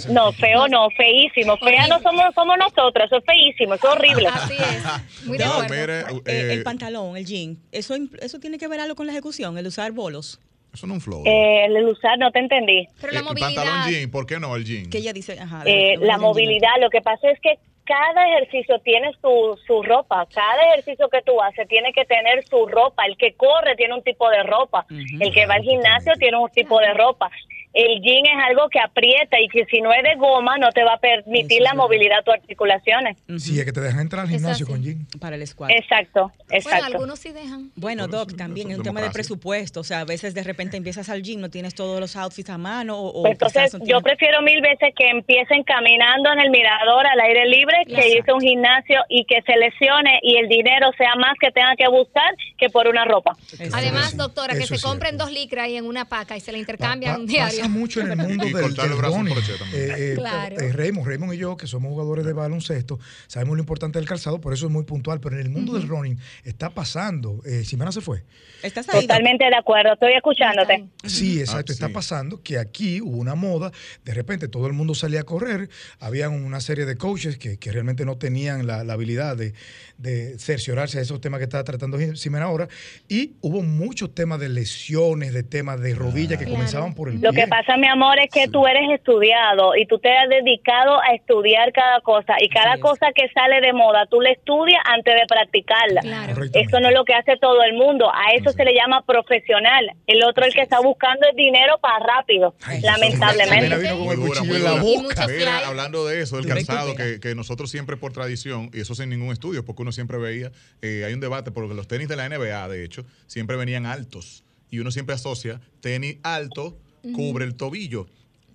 [0.09, 1.57] No Ah, feo no, feísimo.
[1.59, 4.29] Fea no somos, somos nosotros, eso es feísimo, eso es horrible.
[4.29, 5.27] Así es.
[5.27, 5.75] Muy de No, acuerdo.
[5.75, 9.13] mire, Eh, eh, el pantalón, el jean, ¿eso, ¿eso tiene que ver algo con la
[9.13, 10.41] ejecución, el usar bolos?
[10.73, 11.23] eso no es un flow.
[11.27, 12.87] Eh, el usar, no te entendí.
[12.99, 13.89] Pero la el pantalón movilidad.
[13.91, 14.89] jean, ¿por qué no el jean?
[14.89, 15.65] Que ella dice, ajá.
[15.67, 20.63] Eh, la movilidad, lo que pasa es que cada ejercicio tiene su, su ropa, cada
[20.73, 24.29] ejercicio que tú haces tiene que tener su ropa, el que corre tiene un tipo
[24.31, 27.31] de ropa, el que va al gimnasio tiene un tipo de ropa.
[27.75, 30.83] El jean es algo que aprieta y que si no es de goma no te
[30.85, 33.17] va a permitir la movilidad a tus articulaciones.
[33.39, 35.07] Sí, es que te dejan entrar al gimnasio con jean.
[35.21, 35.71] Para el squat.
[35.71, 36.85] Exacto, Bueno, exacto.
[36.87, 37.71] algunos sí dejan.
[37.77, 39.81] Bueno, eso, Doc, también es un tema de presupuesto.
[39.81, 42.59] O sea, a veces de repente empiezas al gym, no tienes todos los outfits a
[42.59, 42.99] mano.
[42.99, 47.47] O, Pues entonces, yo prefiero mil veces que empiecen caminando en el mirador al aire
[47.49, 51.35] libre, que irse a un gimnasio y que se lesione y el dinero sea más
[51.41, 53.35] que tenga que buscar que por una ropa.
[53.53, 53.77] Exacto.
[53.77, 55.25] Además, doctora, que se compren cierto.
[55.25, 57.62] dos licras y en una paca y se la Pa- intercambian pa- diario.
[57.63, 59.37] Pasa mucho en el mundo Y del, running.
[59.73, 60.57] Eh, eh, Claro.
[60.61, 64.41] eh, Raymond, Raymond y yo, que somos jugadores de baloncesto, sabemos lo importante del calzado,
[64.41, 65.21] por eso es muy puntual.
[65.21, 67.41] Pero en el mundo del running está pasando.
[67.45, 68.25] Eh, Ximena se fue.
[68.63, 69.03] ¿Estás ahí?
[69.03, 70.87] Totalmente de acuerdo, estoy escuchándote.
[71.05, 71.73] Sí, exacto.
[71.73, 73.73] Ah, está pasando que aquí hubo una moda,
[74.05, 77.73] de repente todo el mundo salía a correr, había una serie de coaches que, que
[77.73, 79.53] realmente no tenían la, la habilidad de,
[79.99, 82.69] de cerciorarse de esos temas que estaba tratando Ximena ahora,
[83.09, 86.53] y hubo muchos temas de lesiones, de temas de rodillas que Claro.
[86.59, 87.43] comenzaban por el Lo pie.
[87.45, 91.15] que pasa, mi amor, es que tú eres estudiado y tú te has dedicado a
[91.15, 95.27] estudiar cada cosa y cada cosa que sale de moda, tú la estudias antes de
[95.29, 96.01] practicarla.
[96.01, 96.45] Claro.
[96.55, 99.91] Eso no es lo que hace todo el mundo, a eso se le llama profesional.
[100.07, 103.77] El otro, el que está buscando el dinero para rápido, Ay, lamentablemente.
[103.77, 105.69] Vino con el cuchillo en la boca.
[105.69, 109.31] hablando de eso, y calzado, que, que nosotros siempre por tradición, y eso sin ningún
[109.31, 112.69] estudio, porque uno siempre veía, eh, hay un debate, porque los tenis de la NBA,
[112.69, 114.43] de hecho, siempre venían altos.
[114.71, 116.79] Y uno siempre asocia tenis alto,
[117.15, 118.07] cubre el tobillo.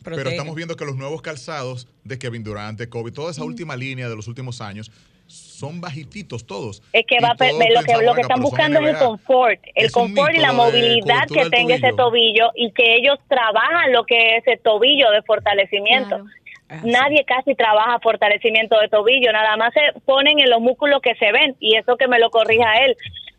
[0.04, 3.76] Pero estamos viendo que los nuevos calzados de Kevin Durant, de Kobe, toda esa última
[3.76, 4.90] línea de los últimos años,
[5.28, 6.82] son bajititos todos.
[6.94, 9.06] Es que va todos lo que, lo que "Oiga, están buscando es el NBA".
[9.06, 12.52] confort, el confort y la movilidad que tenga ese tobillo.
[12.56, 16.10] y que ellos trabajan lo que es ese tobillo de fortalecimiento.
[16.10, 16.26] Claro.
[16.70, 21.16] Ah, Nadie casi trabaja fortalecimiento de tobillo, nada más se ponen en los músculos que
[21.16, 22.96] se ven y eso que me lo corrija él.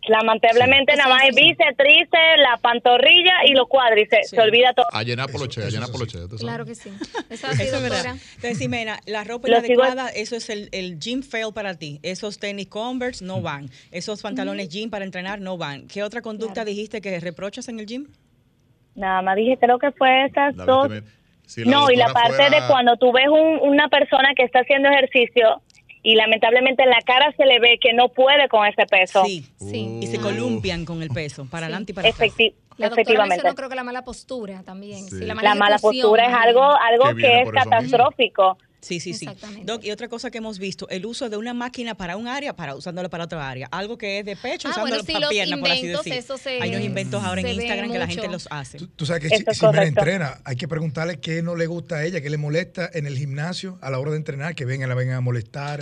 [0.09, 4.37] Lamentablemente nada más es bíceps, tríceps, la pantorrilla y los cuádriceps, Sí.
[4.37, 4.87] se olvida todo.
[4.93, 6.19] A llenar poloche, a eso llenar es poloche.
[6.21, 6.41] ¿tú sabes?
[6.41, 6.91] Claro que sí.
[7.31, 8.17] Eso es verdad.
[8.37, 12.01] Entonces, Ximena, la ropa inadecuada, eso es el, el gym fail para ti.
[12.03, 13.69] Esos tenis Converse no van.
[13.91, 15.87] Esos pantalones gym para entrenar no van.
[15.89, 16.71] ¿Qué otra conducta Claro.
[16.71, 18.07] dijiste que reprochas en el gym?
[18.95, 20.89] Nada más dije, creo que fue esas La dos.
[20.89, 21.19] vestimenta.
[21.47, 24.43] Si la No, y la parte fuera- de cuando tú ves un- una persona que
[24.43, 25.63] está haciendo ejercicio
[26.03, 29.25] y lamentablemente en la cara se le ve que no puede con ese peso.
[29.25, 29.45] Sí.
[29.59, 29.99] Sí.
[30.03, 30.23] Y se Uh.
[30.23, 31.73] columpian con el peso, para Sí.
[31.73, 32.21] adelante y para atrás.
[32.31, 33.35] Efecti- La doctora efectivamente.
[33.37, 35.05] mencionó creo que la mala postura también.
[35.09, 35.19] Sí.
[35.19, 38.59] sí, la, La mala postura es algo, algo Que es mismo.
[38.81, 39.29] Sí, sí, sí.
[39.65, 42.55] Doc, y otra cosa que hemos visto, el uso de una máquina para un área,
[42.55, 43.67] para usándolo para otra área.
[43.73, 46.19] Algo que es de pecho, Ah, usándolo bueno, sí, para pierna, por así inventos, decir.
[46.19, 48.79] eso se- Hay unos inventos ahora en Instagram que la gente los hace.
[48.79, 51.97] Tú, tú sabes que si, si me entrena, hay que preguntarle qué no le gusta
[51.97, 54.89] a ella, qué le molesta en el gimnasio a la hora de entrenar, que vengan,
[54.89, 55.81] la vengan a molestar,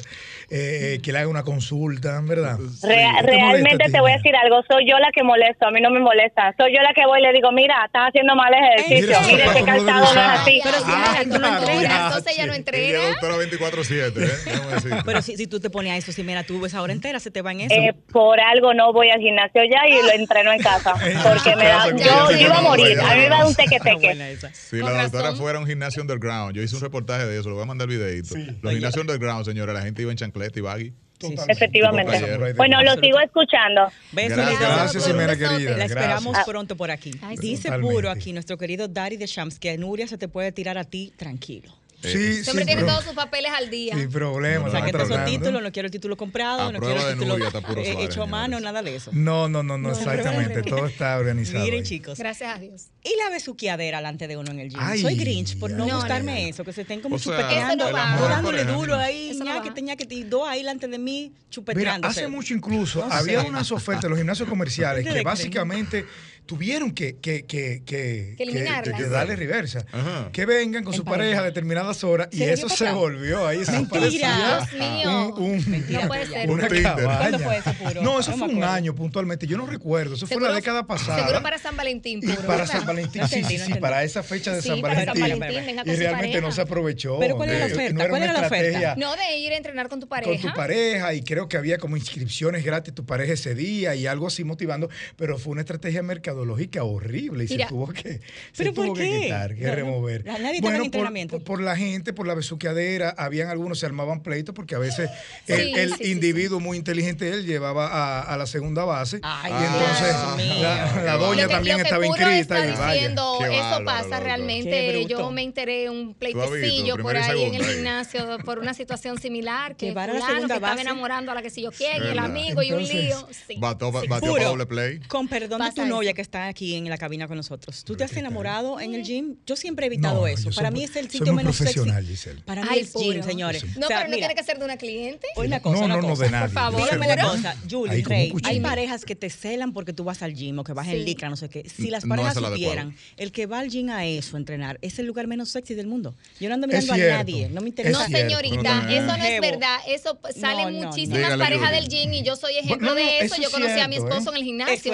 [0.50, 2.58] eh, que le haga una consulta, ¿verdad?
[2.80, 2.86] Sí.
[2.86, 5.22] Rea- ¿Qué te molesta realmente ti, te voy a decir algo, soy yo la que
[5.22, 7.74] molesto, a mí no me molesta, soy yo la que voy y le digo, mira,
[7.84, 10.60] estás haciendo mal ejercicio, Mira, no lo calzado no es así.
[10.64, 12.58] Pero si Ah, tú no claro, entrenas, ya, entonces ella no che.
[12.88, 13.38] Ella es entrena.
[13.38, 15.02] doctora 24-7, ¿eh?
[15.06, 17.42] Pero si, si tú te pones a eso, Ximena, tú ves ahora entera, se te
[17.42, 17.74] va en eso.
[17.74, 21.64] Eh, por algo no voy al gimnasio ya y lo entreno en casa, porque me
[21.64, 24.38] da, yo, iba a morir, a mí me da un teque-teque.
[24.52, 27.64] Si la doctora fuera un gimnasio underground, yo hice un reportaje de eso, le voy
[27.64, 28.34] a mandar el videito.
[28.62, 30.92] Los gimnasios underground, señora, la gente iba en chancleta y baggy.
[31.18, 31.52] Totalmente.
[31.52, 32.54] Efectivamente.
[32.56, 33.90] Bueno, lo sigo escuchando.
[34.12, 35.06] Besos, Gracias.
[35.06, 35.38] Besote.
[35.38, 35.76] querida.
[35.76, 36.46] La esperamos Gracias.
[36.46, 37.12] pronto por aquí.
[37.22, 37.36] Ay.
[37.38, 37.94] Dice Totalmente.
[37.94, 41.12] puro aquí nuestro querido Dari de Shams que Nuria se te puede tirar a ti
[41.16, 41.72] tranquilo.
[42.12, 43.96] Sí, Siempre sí, tiene todos sus papeles al día.
[43.96, 44.66] Sin problema.
[44.66, 47.18] O sea, que estamos esos títulos, no quiero el título comprado, A no quiero el
[47.18, 47.36] título
[47.76, 49.10] eh, hecho a mano, nada de eso.
[49.12, 50.62] No, no, no, no, exactamente.
[50.62, 51.64] Todo está organizado.
[51.64, 51.86] Miren, ahí.
[51.86, 52.18] chicos.
[52.18, 52.86] Gracias a Dios.
[53.02, 54.78] Y la besuqueadera delante de uno en el gym.
[54.82, 56.46] Ay, Soy Grinch por no, No, gustarme no, no.
[56.48, 59.68] eso, que se estén como O sea, chupeteando, no dándole duro ahí, Eso no ñaque,
[59.68, 59.74] va.
[59.74, 62.20] te, ñaque, y dos ahí delante de mí Mira, chupeteándose.
[62.20, 66.06] hace mucho incluso No había unas ofertas en los gimnasios comerciales ¿De que básicamente
[66.46, 69.84] tuvieron que, que, que, que, Que darle reversa.
[69.92, 70.30] Ajá.
[70.32, 71.16] Que vengan con En su pareja.
[71.24, 73.58] pareja a determinadas horas y ¿Se eso se volvió ahí.
[73.70, 74.66] Mentira.
[74.70, 75.34] Dios mío.
[75.36, 76.50] Un, un- Mentira, No puede ser.
[76.50, 76.68] una.
[76.68, 78.02] ¿Cuándo fue eso, Puro?
[78.02, 79.46] No, eso No fue un año puntualmente.
[79.46, 80.14] Yo no recuerdo.
[80.14, 81.18] Eso fue la década pasada.
[81.18, 82.34] Seguro para San Valentín, puro.
[82.36, 82.66] para ¿verdad?
[82.72, 85.40] San Valentín, No sí, entendí, sí, para esa fecha de Sí, San para San Valentín.
[85.76, 86.40] Con y su realmente pareja.
[86.40, 87.18] no se aprovechó.
[87.18, 87.92] ¿Pero cuál era la Eh, oferta?
[87.94, 88.66] no era ¿Cuál una era la oferta?
[88.66, 90.48] estrategia No de ir a entrenar con tu con pareja.
[90.48, 94.26] tu pareja y creo que había como inscripciones gratis tu pareja ese día y algo
[94.28, 97.66] así motivando, pero fue una estrategia mercadológica horrible y Mira.
[97.66, 98.20] se tuvo que, se
[98.56, 99.74] ¿Pero por tuvo que quitar, que No, no.
[99.74, 100.24] remover.
[100.24, 101.36] Nadie en bueno, por, entrenamiento.
[101.38, 105.10] por- por la gente, por la besuqueadera, habían algunos se armaban pleitos porque a veces
[105.46, 109.20] Sí, el, el sí, sí, individuo muy inteligente él llevaba a, a la segunda base
[109.22, 112.92] Ay, y entonces la, doña que- también estaba inscrita está y vaya.
[112.92, 115.04] diciendo, eso bárbaro, pasa realmente.
[115.06, 119.86] Yo me enteré un pleitecillo por ahí en el gimnasio por una situación similar que
[119.86, 122.18] Llevar a la fulano que estaba enamorando a la que si yo quién, y el
[122.18, 123.26] amigo y un lío.
[123.46, 123.56] Sí.
[123.58, 125.00] Batió, doble play.
[125.08, 127.84] Con perdón de tu novia que está aquí en la cabina con nosotros.
[127.84, 129.36] ¿Tú te has enamorado en el gym?
[129.46, 130.50] Yo siempre he evitado No, eso.
[130.50, 131.80] soy Para mí es el sitio menos sexy.
[132.06, 132.42] Giselle.
[132.44, 133.22] Para mí Ay, es gym, puro.
[133.24, 133.64] señores.
[133.76, 135.26] No, O sea, pero no mira, tiene que ser de una cliente.
[135.36, 136.24] Una cosa, No, una no, no, cosa.
[136.24, 136.44] de nadie.
[136.46, 136.82] Por favor.
[136.84, 140.58] Dígame la cosa, Julie, Rey, hay parejas que te celan porque tú vas al gym
[140.58, 141.68] o que vas en licra, no sé qué.
[141.68, 142.56] Si las No parejas el adecuado.
[142.72, 145.74] supieran, el que va al gym a eso, a entrenar, es el lugar menos sexy
[145.74, 146.14] del mundo.
[146.40, 148.08] Yo no ando mirando a nadie, no me Es interesa.
[148.08, 149.78] No, señorita, No, eso no es verdad.
[149.86, 151.38] Eso salen No, no, muchísimas no.
[151.38, 153.36] Parejas del gym y yo soy ejemplo No, no, de eso.
[153.40, 154.32] Yo conocí a mi esposo ¿eh?
[154.32, 154.92] en el gimnasio,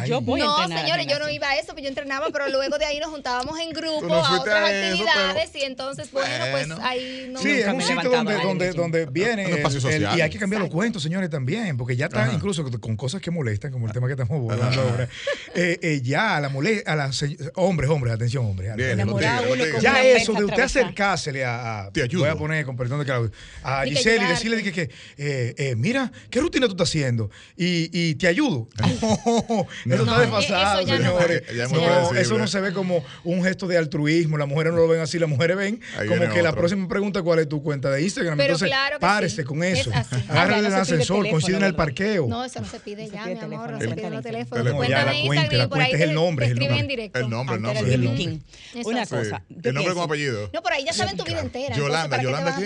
[0.00, 3.10] no, señores, yo no iba a eso, pero yo entrenaba, pero luego de ahí nos
[3.10, 7.82] juntábamos en grupo a otras actividades y entonces, bueno, pues ahí no Sí, es un
[7.82, 9.46] sitio donde, donde, donde viene.
[9.46, 13.20] Un y hay que cambiar los cuentos, señores, también, porque ya están incluso con cosas
[13.20, 15.08] que molestan, como el tema que estamos abordando ahora.
[15.54, 18.72] Eh, eh, ya a la molestia, a las hombres, hombres, atención, hombres.
[19.80, 21.90] Ya eso de usted acercársele a.
[21.92, 22.22] Te ayudo.
[22.22, 23.30] Voy a poner, con perdón de Claudio,
[23.62, 27.30] a Giselle y decirle que, eh, mira, ¿qué rutina tú estás haciendo?
[27.56, 28.68] Y, y te ayudo.
[29.02, 31.42] Oh, Eso no, está desfasado, e-, eso señores.
[31.72, 34.38] No, eso no se ve como un gesto de altruismo.
[34.38, 35.18] Las mujeres no lo ven así.
[35.18, 36.42] Las mujeres ven Ahí como que otro.
[36.42, 38.36] la próxima pregunta cuál es tu cuenta de Instagram.
[38.36, 39.44] Pero Entonces, claro párese sí.
[39.44, 39.90] con eso.
[39.90, 42.26] Es Agárrale no el ascensor, coincide en el parqueo.
[42.26, 43.72] No, eso no se pide ya, se pide mi amor.
[43.72, 44.62] No se pide el teléfono.
[44.62, 44.76] teléfono.
[44.76, 46.46] Cuenta la cuenta, la cuenta es el nombre.
[46.46, 48.40] El nombre, el nombre.
[48.84, 49.42] Una cosa.
[49.62, 50.50] El nombre como apellido.
[50.52, 51.76] No, por ahí ya saben tu vida entera.
[51.76, 52.56] Yolanda, Yolanda.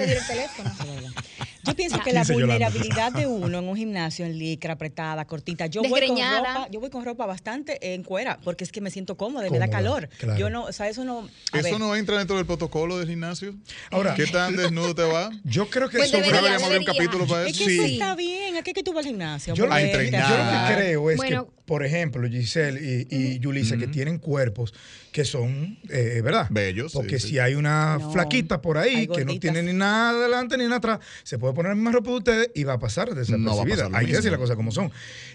[1.65, 2.03] Yo pienso ah.
[2.03, 5.67] que la vulnerabilidad de uno en un gimnasio, en licra, apretada, cortita.
[5.67, 8.81] Yo voy con ropa, yo voy con ropa ropa bastante en cuera, porque es que
[8.81, 10.09] me siento cómoda, y me da calor.
[10.19, 10.39] Claro.
[10.39, 11.29] Yo no, o sea, eso no.
[11.53, 11.79] A ¿Eso ver.
[11.79, 13.55] no entra dentro del protocolo del gimnasio?
[13.91, 14.15] Ahora.
[14.15, 15.31] ¿Qué tan desnudo te va?
[15.45, 16.79] Yo creo que pues eso debería, debería.
[16.79, 17.51] un capítulo para eso.
[17.51, 17.79] Es que sí.
[17.79, 19.55] eso está bien, aquí es que tú vas al gimnasio.
[19.55, 23.39] Yo, lo que, yo lo que creo es bueno, que por ejemplo, Giselle y, y
[23.39, 24.75] Yulisa, que tienen cuerpos
[25.13, 26.49] que son, eh, ¿verdad?
[26.51, 26.93] Bellos.
[26.93, 30.79] Porque si hay una flaquita por ahí que no tiene ni nada adelante ni nada
[30.79, 33.89] atrás, se puede poner la misma ropa de ustedes y va a pasar desapercibida.
[33.89, 34.91] No hay que decir las cosas como son.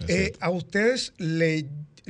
[0.10, 1.67] Eh, a ustedes le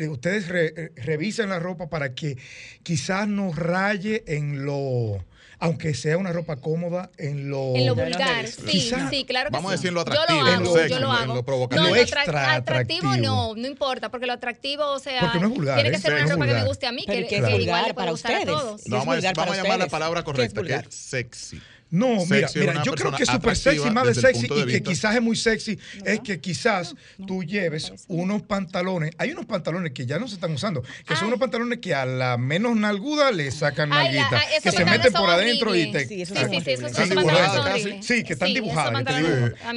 [0.08, 0.48] ustedes
[0.96, 2.36] revisan la ropa para que
[2.82, 5.24] quizás no raye en lo
[5.60, 8.48] aunque sea una ropa cómoda en lo, en lo vulgar.
[8.48, 9.74] Sí, Quizá, sí, claro que Vamos sí.
[9.74, 10.40] a decirlo atractivo.
[10.40, 11.32] Yo lo hago, en lo, sexy, yo lo hago.
[11.32, 11.88] En lo provocativo.
[11.88, 15.76] No, lo extra atractivo, atractivo, no, no importa, porque lo atractivo, o sea, no vulgar,
[15.76, 16.00] tiene que ¿eh?
[16.00, 17.94] ser sí, una no ropa que me guste a mí, que, que, que igual le
[17.94, 18.56] puede para gustar ustedes.
[18.56, 18.88] a todos.
[18.88, 21.62] No, vamos, a, vamos a llamar la palabra correcta, que es sexy.
[21.96, 25.16] No, mira, mira yo creo que es súper sexy, más de sexy, y que quizás
[25.16, 29.12] es muy sexy, es que quizás no, tú lleves unos pantalones.
[29.18, 32.06] Hay unos pantalones que ya no se están usando, que son unos pantalones que a
[32.06, 36.06] la menos nalguda le sacan nalguita, que se meten por adentro y te.
[36.06, 38.00] Sí, sí, sí, sí.
[38.02, 39.06] Sí, que están dibujadas.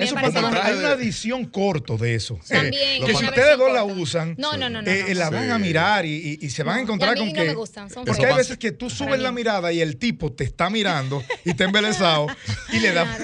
[0.01, 2.39] Esos pantalones, hay una edición corto de eso.
[2.51, 4.37] Eh, que si ustedes dos la usan,
[4.87, 7.55] eh, la van a mirar y, se van a encontrar con que.
[8.05, 11.55] Porque hay veces que tú subes la mirada y el tipo te está mirando y
[11.55, 12.08] te embeleza
[12.73, 13.18] y le da.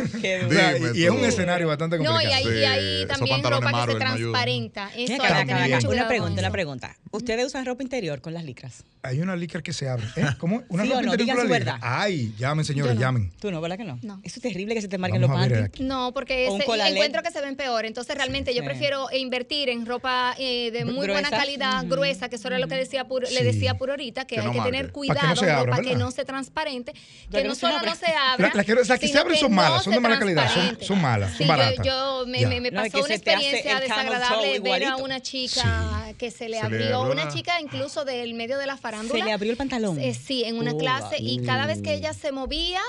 [0.95, 2.23] Y, es un escenario bastante complicado.
[2.23, 4.91] No, y ahí, también ropa que se transparenta.
[4.97, 6.97] Eso que una pregunta, una pregunta.
[7.11, 8.85] ¿Ustedes usan ropa interior con las licras?
[9.03, 10.07] Hay una licra que se abre.
[10.17, 10.25] ¿Eh?
[10.39, 10.63] ¿Cómo?
[10.69, 11.79] ¿Una ¿Sí ropa interior con verdad.
[11.81, 13.31] Ay, llamen, señores, llamen.
[13.39, 13.99] Tú no, ¿verdad que no?
[14.03, 14.21] No.
[14.25, 15.81] Eso es terrible que se te marquen los panties.
[15.81, 17.85] No, porque ese, encuentro que se ven peor.
[17.85, 22.49] Entonces, realmente, yo prefiero invertir en ropa eh, de muy buena calidad, gruesa, que eso
[22.49, 25.95] era lo que decía le decía Puro ahorita, que, hay que tener cuidado para que
[25.95, 26.93] no se transparente,
[27.31, 30.19] que no solo no se abra las que, se abren son malas, son de mala
[30.19, 30.49] calidad,
[30.81, 31.85] son, malas, baratas.
[31.85, 37.29] Yo, me, pasó una experiencia desagradable ver a una chica que se le abrió, una...
[37.29, 39.19] chica incluso del medio de la farándula.
[39.19, 40.01] Se le abrió el pantalón.
[40.01, 42.81] Eh, sí, en una oh, clase y cada vez que ella se movía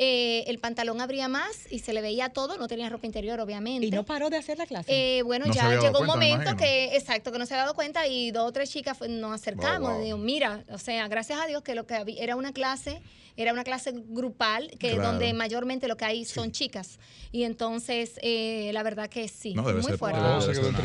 [0.00, 3.84] eh, el pantalón abría más y se le veía todo, no tenía ropa interior, obviamente.
[3.84, 5.18] Y no paró de hacer la clase.
[5.18, 8.30] Eh, bueno, ya llegó un momento que, exacto, que no se había dado cuenta y
[8.30, 9.98] dos o tres chicas nos acercamos.
[9.98, 13.02] Wow, mira, o sea, gracias a Dios que lo que había, era una clase,
[13.36, 17.00] era una clase grupal, que donde mayormente lo que hay son chicas.
[17.32, 20.20] Y entonces, eh, la verdad que sí, no, muy ser, fuerte.
[20.20, 20.40] Wow,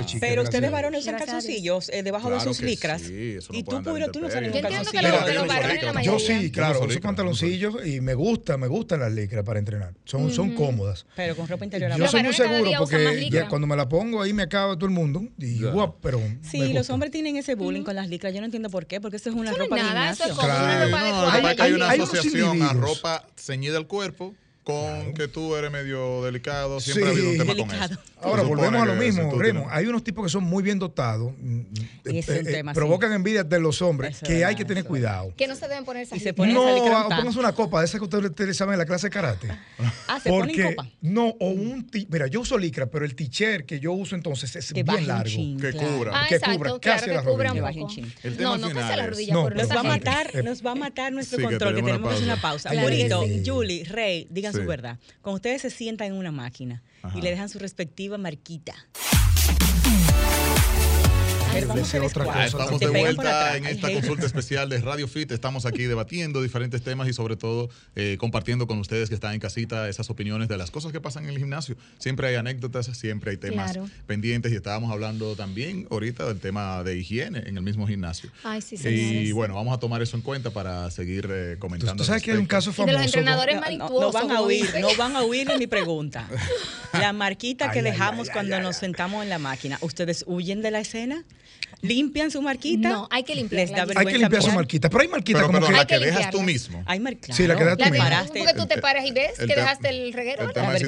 [0.06, 3.02] chicas, Pero ustedes varones usan calzoncillos eh, debajo de sus licras.
[3.04, 5.02] Sí, y tú, tú no Yo entiendo que
[5.34, 9.60] los varones Yo sí, claro, uso pantaloncillos y me gusta, me gusta las licras para
[9.60, 9.94] entrenar.
[10.06, 11.06] Son, son cómodas.
[11.16, 11.96] Pero con ropa interior.
[11.98, 15.24] Yo soy muy seguro porque cuando me la pongo ahí me acaba todo el mundo.
[15.38, 15.94] Y yeah.
[16.02, 16.20] pero.
[16.42, 18.34] Sí, los hombres tienen ese bullying con las licras.
[18.34, 20.16] Yo no entiendo por qué, porque eso es una eso ropa no es nada,
[21.56, 24.34] no, hay, una asociación a ropa ceñida al cuerpo
[24.64, 27.78] con que tú eres medio delicado, siempre ha habido un tema delicado.
[27.78, 28.14] con eso.
[28.22, 29.68] Ahora, volvemos a lo mismo, Remo.
[29.70, 31.66] Hay unos tipos que son muy bien dotados, mm, mm,
[32.06, 33.16] eh, eh, provocan sí.
[33.16, 35.34] envidia de los hombres, que hay que tener cuidado.
[35.36, 36.64] Que no se deben poner esas se ponen No,
[37.10, 39.50] pónganse una copa de esas que ustedes, ustedes saben en la clase de karate.
[40.08, 40.90] ah, ¿se Porque, copa?
[41.02, 41.90] No, o un...
[42.10, 45.30] Mira, yo uso licra, pero el t-shirt que yo uso entonces es que bien largo.
[45.30, 46.12] Chin, que cubra.
[46.14, 47.52] Ah, que cubra, casi que la cubra
[48.24, 49.34] El tema no, no casi la rodilla.
[49.34, 52.72] Nos va a matar nuestro control, que tenemos una pausa.
[53.46, 55.00] Julie, Rey, digan su verdad.
[55.22, 56.84] Cuando ustedes se sientan en una máquina
[57.16, 58.74] y le dejan su respectiva marquita.
[61.54, 65.32] Estamos de vuelta en esta consulta especial de Radio Fit.
[65.32, 69.40] Estamos aquí debatiendo diferentes temas y sobre todo eh, compartiendo con ustedes que están en
[69.40, 71.76] casita esas opiniones de las cosas que pasan en el gimnasio.
[72.00, 76.98] Siempre hay anécdotas, siempre hay temas pendientes y estábamos hablando también ahorita del tema de
[76.98, 78.32] higiene en el mismo gimnasio.
[78.44, 78.76] Ay, sí.
[78.88, 82.02] Y bueno, vamos a tomar eso en cuenta para seguir eh, comentando.
[82.02, 82.98] ¿Tú sabes que hay un caso famoso?
[82.98, 84.02] De los entrenadores mariposos.
[84.02, 86.28] No, van a huir, no van a huir de mi pregunta.
[86.94, 91.24] La marquita que dejamos cuando nos sentamos en la máquina, ¿ustedes huyen de la escena?
[91.84, 92.90] Limpian su marquita.
[92.90, 95.48] No, hay que les da Hay que que limpiar su marquita, pero hay marquitas Pero,
[95.54, 95.78] como pero que...
[95.78, 96.82] la que que dejas tú mismo.
[96.88, 97.36] Hay marquitas.
[97.38, 98.04] Sí, la que das La tú de- mismo.
[98.06, 98.40] Paraste.
[98.40, 100.50] porque tú te paras y ves el que te- dejaste el reguero.
[100.54, 100.80] Pero hay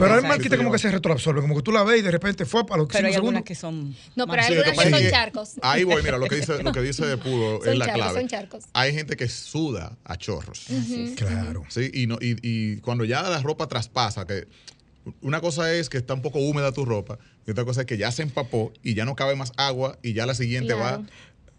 [0.41, 2.77] si como que se retroabsorben, como que tú la ves y de repente fue a
[2.77, 3.43] los Pero hay algunas segundos.
[3.43, 3.95] que son.
[4.15, 5.49] No, pero hay Sí, que algunas que son que charcos.
[5.61, 8.19] Ahí voy, mira, lo que dice, lo que dice Puro Son es la clave.
[8.19, 8.63] son charcos.
[8.73, 10.65] Hay gente que suda a chorros.
[11.15, 11.63] Claro.
[11.69, 11.91] ¿sí?
[11.93, 14.47] Y, no, y, y cuando ya la ropa traspasa, que
[15.21, 17.97] una cosa es que está un poco húmeda tu ropa, y otra cosa es que
[17.97, 21.03] ya se empapó y ya no cabe más agua y ya la siguiente va.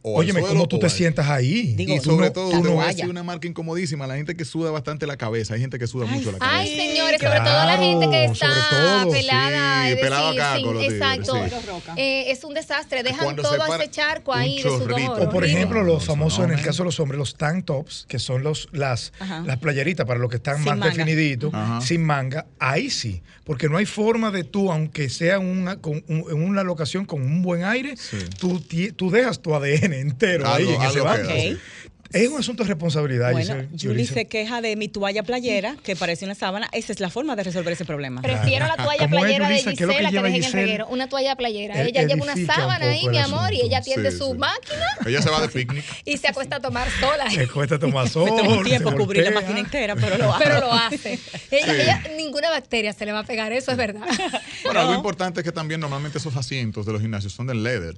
[0.08, 1.74] O al Óyeme, suelo ¿cómo tú o te al- sientas ahí?
[1.74, 2.96] Digo, Y sobre no- todo, tú te no- voy a vaya.
[2.96, 4.06] decir una marca incomodísima.
[4.06, 5.54] La gente que suda bastante la cabeza.
[5.54, 6.58] Hay gente que suda Ay, mucho la cabeza.
[6.60, 9.82] Ay, Sí, señores, sobre todo la gente que está sobre todo, pelada.
[9.86, 11.34] sí, es pelado decir, acá sin- con los tigres, exacto.
[11.34, 11.90] sí.
[11.96, 13.02] Eh, es un desastre.
[13.02, 15.22] Dejan Cuando todo ese charco ahí de sudor.
[15.22, 18.04] O por ejemplo, los famosos, no, en el caso de los hombres, los tank tops,
[18.08, 19.42] que son los, las, Ajá.
[19.44, 20.92] las playeritas para los que están Sin más manga.
[20.92, 21.80] definiditos, Ajá.
[21.80, 26.24] sin manga, ahí sí, porque no hay forma de tú, aunque sea una, con un-
[26.30, 28.18] en una locación con un buen aire, Sí.
[28.38, 28.62] tú,
[28.94, 31.32] tú dejas tu ADN entero ahí Algo- en ese banco.
[32.12, 33.32] Es un asunto de responsabilidad.
[33.32, 36.68] Bueno, Giselle, Julie se queja de mi toalla playera, que parece una sábana.
[36.72, 38.22] Esa es la forma de resolver ese problema.
[38.22, 40.86] Prefiero la toalla ¿Cómo es, playera de que Gisela que, lleva dejen en el reguero.
[40.86, 41.82] Una toalla playera.
[41.82, 44.38] E- Ella lleva una un sábana ahí, mi amor, y ella atiende Sí, su sí.
[44.38, 45.84] máquina Ella se va de picnic.
[46.04, 47.24] y se acuesta a tomar sola.
[47.36, 48.30] Me cuesta tomar sol.
[48.30, 50.38] Me toma un tiempo se cubrir la máquina entera, pero lo hago.
[50.44, 51.18] Pero lo hace.
[51.50, 51.80] Ella, Sí.
[51.80, 54.06] ella- ninguna bacteria se le va a pegar, eso es verdad.
[54.64, 57.96] Bueno, algo importante es que también normalmente esos asientos de los gimnasios son del leather.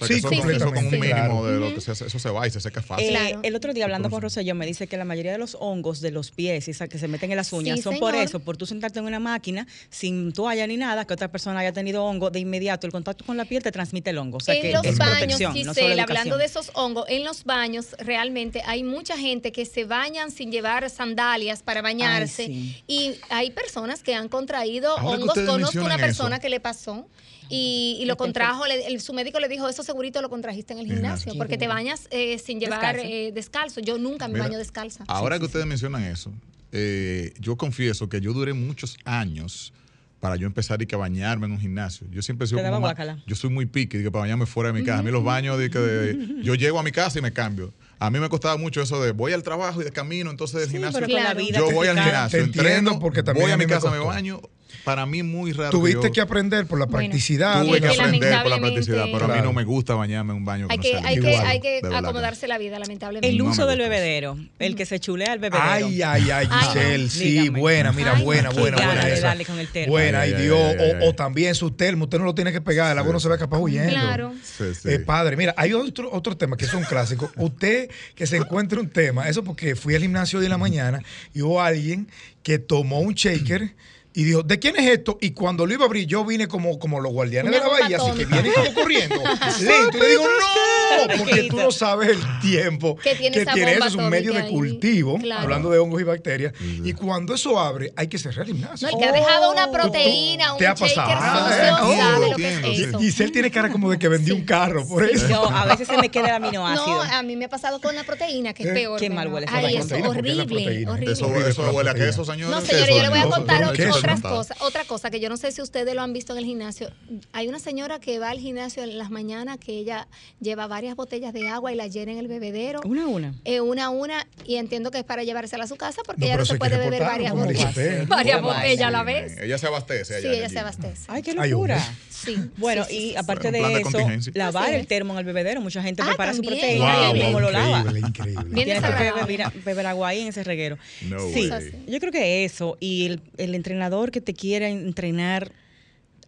[0.00, 1.44] O sea, Sí, que eso, con un mínimo claro.
[1.46, 3.06] de lo que se hace, eso se va y se seca fácil.
[3.06, 3.40] Eh, Claro.
[3.42, 6.10] El otro día hablando con Roselló me dice que la mayoría de los hongos de
[6.10, 8.66] los pies, esa que se meten en las uñas, Sí, son por eso, por tú
[8.66, 12.40] sentarte en una máquina sin toalla ni nada, que otra persona haya tenido hongo, de
[12.40, 14.36] inmediato el contacto con la piel te transmite el hongo.
[14.36, 17.06] O sea en que los es baños, protección, no solo Giselle, hablando de esos hongos,
[17.08, 22.46] en los baños realmente hay mucha gente que se bañan sin llevar sandalias para bañarse
[22.46, 22.82] sí.
[22.86, 25.38] y hay personas que han contraído Ahora hongos.
[25.46, 26.42] Conozco una persona eso.
[26.42, 27.06] que le pasó
[27.48, 30.80] y, y lo contrajo, le- el- su médico le dijo, eso segurito lo contrajiste en
[30.80, 31.34] el Gimnasio.
[31.36, 33.06] porque te bañas eh, sin llevar Descalzo.
[33.12, 33.80] eh, descalzo.
[33.80, 35.04] Yo nunca me Mira, baño descalza.
[35.08, 36.32] Ahora que ustedes mencionan eso,
[36.72, 39.72] eh, yo confieso que yo duré muchos años
[40.20, 42.06] para yo empezar y que a bañarme en un gimnasio.
[42.10, 44.46] Yo siempre he sido Te daba como más- yo soy muy pique, digo, para bañarme
[44.46, 44.98] fuera de mi casa.
[45.00, 47.72] A mí los baños de que de- yo llego a mi casa y me cambio.
[47.98, 50.68] A mí me costaba mucho eso de voy al trabajo y de camino, entonces del
[50.68, 51.00] Sí, gimnasio.
[51.00, 51.06] pero
[51.52, 54.40] yo voy al gimnasio, entreno, porque también voy a a mi me casa, me baño.
[54.84, 55.70] Para mí muy raro.
[55.70, 57.64] Tuviste yo- que aprender por la Bueno, practicidad.
[57.64, 60.44] Tuve que aprender por la practicidad, pero a mí no me gusta bañarme en un
[60.44, 60.66] baño.
[60.70, 63.28] hay no que, sea hay que, igual, hay que de acomodarse la vida, lamentablemente.
[63.28, 65.64] El No uso del bebedero, el que se chulea al bebedero.
[65.68, 67.10] Ay, ay, ay, Giselle, no.
[67.10, 67.60] sí, Dígame.
[67.60, 69.26] buena, mira, Ay, buena, buena, buena de esa.
[69.28, 69.92] darle con el termo.
[69.92, 71.08] Buena, Ay, Dios, ay, ay, o, ay.
[71.08, 73.34] o también su termo, usted no lo tiene que pegar, el agua no se va
[73.34, 73.90] a escapar huyendo.
[73.90, 74.32] Claro.
[74.42, 74.88] Sí, sí.
[74.90, 77.30] Eh, padre, mira, hay otro, otro tema que es un clásico.
[77.36, 81.00] Usted que se encuentre un tema, eso porque fui al gimnasio hoy en la mañana
[81.34, 82.08] y hubo alguien
[82.42, 83.74] que tomó un shaker
[84.16, 85.18] y dijo, ¿de quién es esto?
[85.20, 87.98] Y cuando lo iba a abrir, yo vine como, como los guardianes de la bahía,
[87.98, 89.16] así que vienen como corriendo.
[89.16, 89.98] lento.
[89.98, 90.56] Y le digo, no,
[91.18, 93.86] porque tú no sabes el tiempo Que tiene esa tiene eso.
[93.86, 94.50] Es un medio de ahí.
[94.50, 95.42] cultivo, Claro.
[95.42, 96.52] hablando de hongos y bacterias.
[96.60, 98.88] Y cuando eso abre, hay que cerrar el gimnasio.
[98.88, 99.72] No, el que ha dejado una Oh.
[99.72, 101.10] proteína, un ¿Te ha shaker pasado?
[101.10, 102.98] sucio, Ah, sabe oh, lo que es eso.
[102.98, 105.28] Giselle tiene cara como de que vendió un carro, por eso.
[105.28, 106.86] Yo, a veces se me queda el aminoácido.
[106.86, 108.74] No, a mí me ha pasado con la proteína, que es ¿Qué?
[108.74, 109.00] peor.
[109.00, 111.12] Qué mal huele esa Ay, eso horrible, horrible.
[111.12, 112.54] Eso, eso huele a queso, señores.
[112.54, 114.30] No, señores, yo le voy a contar otras ¿no?
[114.30, 114.56] cosas.
[114.60, 116.90] Otra cosa que yo no sé si ustedes lo han visto en el gimnasio.
[117.32, 120.06] Hay una señora que va al gimnasio en las mañanas que ella
[120.40, 122.80] lleva varias botellas de agua y la llena en el bebedero.
[122.84, 123.34] Una a una.
[123.44, 126.26] eh, una a una y entiendo que es para llevársela a su casa porque No,
[126.26, 127.74] ella no se puede beber varias botellas.
[128.08, 129.36] Varias botellas a la vez.
[129.40, 130.20] Ella se abastece.
[130.20, 131.02] Sí, allá ella el se abastece.
[131.08, 131.82] Ay, qué locura.
[132.10, 132.36] Sí.
[132.56, 133.98] Bueno, sí, sí, y aparte de eso,
[134.34, 135.60] lavar el termo en el bebedero.
[135.60, 136.60] Mucha gente Ah, prepara su también.
[136.60, 137.98] proteína Wow, y cómo lo lava.
[137.98, 140.76] increíble, Tienes que beber, beber agua ahí en ese reguero.
[141.02, 141.72] No sí, way.
[141.86, 142.76] yo creo que eso.
[142.80, 145.52] Y el, el entrenador que te quiera entrenar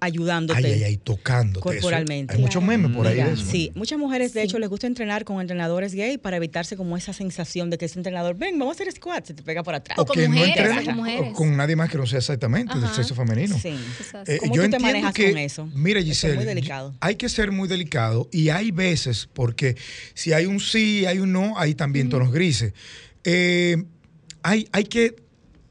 [0.00, 0.58] ayudándote.
[0.64, 1.58] Ay, ay, ay, tocándote.
[1.68, 1.80] eso.
[1.80, 2.34] Corporalmente.
[2.34, 3.44] Hay muchos memes por ahí Mira, de eso.
[3.50, 4.46] Sí, muchas mujeres de Sí.
[4.46, 7.98] hecho les gusta entrenar con entrenadores gay para evitarse como esa sensación de que ese
[7.98, 9.98] entrenador, ven, vamos a hacer squat, se te pega por atrás.
[9.98, 11.32] O con que mujeres, no o con mujeres.
[11.34, 12.94] con nadie más que no sea exactamente del Ajá.
[12.94, 13.58] sexo femenino.
[13.58, 13.74] Sí.
[14.26, 15.66] Eh, ¿Cómo yo tú te entiendo manejas que, con eso?
[15.74, 16.94] Mira, Eso es Giselle, muy delicado.
[17.00, 19.76] hay que ser muy delicado y hay veces, porque
[20.14, 22.72] si hay un sí, hay un no, hay también tonos grises.
[23.24, 23.84] Eh,
[24.42, 25.16] hay, hay que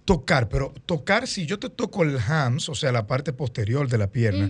[0.08, 3.98] tocar, pero tocar, si yo te toco el hams, o sea, la parte posterior de
[3.98, 4.50] la pierna,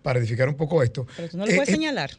[0.00, 1.06] para edificar un poco esto.
[1.14, 2.10] Pero tú no le eh, puedes eh, señalar.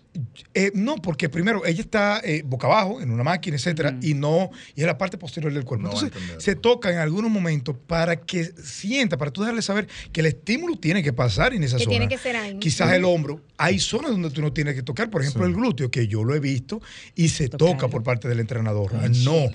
[0.54, 4.52] eh, no, porque primero ella está eh, boca abajo en una máquina, etcétera, y no,
[4.76, 5.88] y es la parte posterior del cuerpo.
[5.88, 10.20] No Entonces, se toca en algunos momentos para que sienta, para tú dejarle saber que
[10.22, 11.90] el estímulo tiene que pasar en esa Que zona.
[11.98, 12.60] tiene que ser ahí.
[12.60, 13.42] Quizás el hombro.
[13.58, 15.50] Hay zonas donde tú no tienes que tocar, por ejemplo, Sí.
[15.50, 16.82] el glúteo, que yo lo he visto
[17.16, 17.74] y se Tocarlo.
[17.74, 18.94] toca por parte del entrenador.
[18.94, 19.50] No.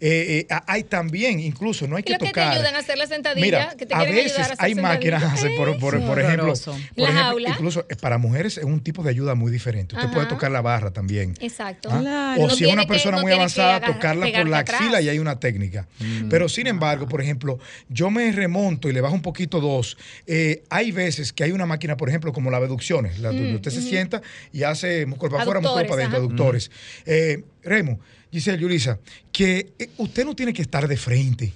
[0.00, 2.52] Eh, eh, hay también, incluso, no hay que lo que te tocar.
[2.56, 5.22] ayudan a hacer la sentadilla, Mira, que te a veces ayudar a hacer hay máquinas,
[5.32, 6.52] hacer, por, por- Sí, por ejemplo,
[6.96, 9.96] por ejemplo, incluso para mujeres es un tipo de ayuda muy diferente.
[9.96, 11.34] Usted puede tocar la barra también.
[11.40, 11.88] Exacto.
[11.92, 12.00] ¿Ah?
[12.00, 12.42] Claro.
[12.42, 14.80] O No si es una que- persona no muy avanzada, agarrar- tocarla por la atrás.
[14.80, 15.86] axila y hay una técnica.
[16.28, 19.96] Pero sin embargo, por ejemplo, yo me remonto y le bajo un poquito dos.
[20.26, 23.70] Eh, hay veces que hay una máquina, por ejemplo, como las abducciones, la donde usted
[23.70, 24.20] se sienta
[24.52, 26.70] y hace músculo para afuera, músculo para Aductores, adentro, aductores.
[27.06, 27.98] Eh, Remo,
[28.34, 28.98] Giselle, Yulisa,
[29.30, 31.52] que eh, usted no tiene que estar de frente.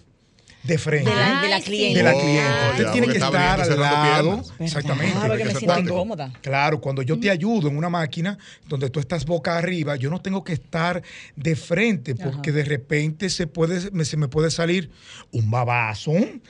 [0.62, 1.08] De frente.
[1.08, 1.98] De la, de cliente.
[1.98, 2.70] de la Oh, clienta.
[2.72, 4.42] Usted ya, tiene que estar al lado.
[4.58, 5.14] Exactamente.
[5.16, 6.32] Ah, porque me siento Cuando- incómoda.
[6.42, 8.36] Claro, cuando yo te ayudo en una máquina
[8.66, 11.02] donde tú estás boca arriba, yo no tengo que estar
[11.36, 14.90] de frente porque de repente se puede me- se me puede salir
[15.32, 16.42] un babazo, un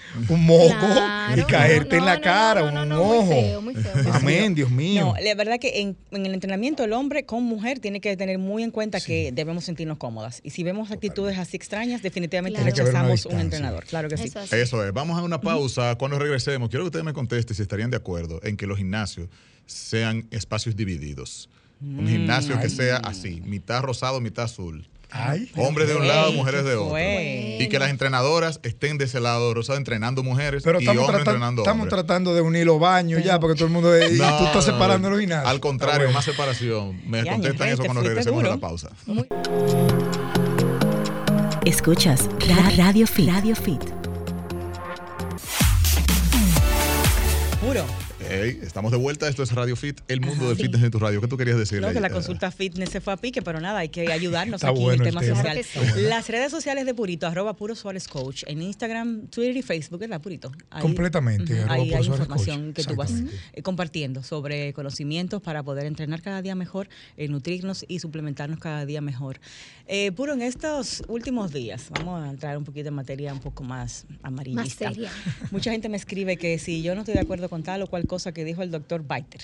[0.47, 3.29] moco Claro, y caerte no, en la no, cara, no, no, un ojo.
[3.31, 4.13] feo, muy feo, muy feo.
[4.15, 5.05] Amén, Dios mío.
[5.05, 8.39] No, la verdad que en, en el entrenamiento el hombre con mujer tiene que tener
[8.39, 10.41] muy en cuenta que debemos sentirnos cómodas.
[10.43, 12.75] Y si vemos actitudes así extrañas, definitivamente Claro.
[12.75, 13.85] Que rechazamos un entrenador.
[13.85, 14.31] Claro que sí.
[14.53, 14.93] Eso es.
[14.93, 15.97] Vamos a una pausa.
[15.97, 19.29] Cuando regresemos, quiero que ustedes me contesten si estarían de acuerdo en que los gimnasios
[19.67, 21.49] sean espacios divididos.
[21.81, 22.09] Un Mm.
[22.09, 24.87] gimnasio que sea así, mitad rosado, mitad azul.
[25.11, 26.99] Ay, Hombres de un lado, ¿qué mujeres de otro.
[26.99, 31.21] Y que las entrenadoras estén de ese lado rosado entrenando mujeres pero y estamos, hombres
[31.23, 31.95] tratan- entrenando estamos hombres.
[32.05, 33.97] tratando de unir los baños ya, porque todo el mundo.
[33.97, 35.49] y No, tú estás separando los gimnasios.
[35.51, 36.13] Al contrario, bueno.
[36.13, 37.01] más separación.
[37.09, 38.91] Me Ya, contestan eso cuando regresemos de la pausa.
[41.69, 43.29] Escuchas Ra- Radio Fit.
[43.29, 43.83] Radio Fit.
[47.61, 47.85] Puro.
[48.31, 49.27] Hey, estamos de vuelta.
[49.27, 51.19] Esto es Radio Fit, el mundo del fitness en tu radio.
[51.23, 51.87] ¿Qué tú querías decirle?
[51.87, 54.69] No, que la consulta fitness se fue a pique, pero nada, hay que ayudarnos Está
[54.69, 55.59] aquí bueno en el el tema social.
[55.73, 56.01] Claro sí.
[56.03, 60.21] Las redes sociales de Purito, arroba Puro Suárez Coach, en Instagram, Twitter y Facebook, ¿verdad,
[60.21, 60.53] Purito?
[60.69, 63.13] Ahí- Completamente, Ujú, arroba Ahí hay información Coach, que tú vas
[63.55, 68.85] eh, compartiendo sobre conocimientos para poder entrenar cada día mejor, eh, nutrirnos y suplementarnos cada
[68.85, 69.41] día mejor.
[69.87, 73.65] Eh, Puro, en estos últimos días, vamos a entrar un poquito en materia un poco
[73.65, 74.85] más amarillista.
[74.85, 75.11] Más seria.
[75.51, 78.07] Mucha gente me escribe que si yo no estoy de acuerdo con tal o cual
[78.07, 79.41] cosa que dijo el doctor Biter.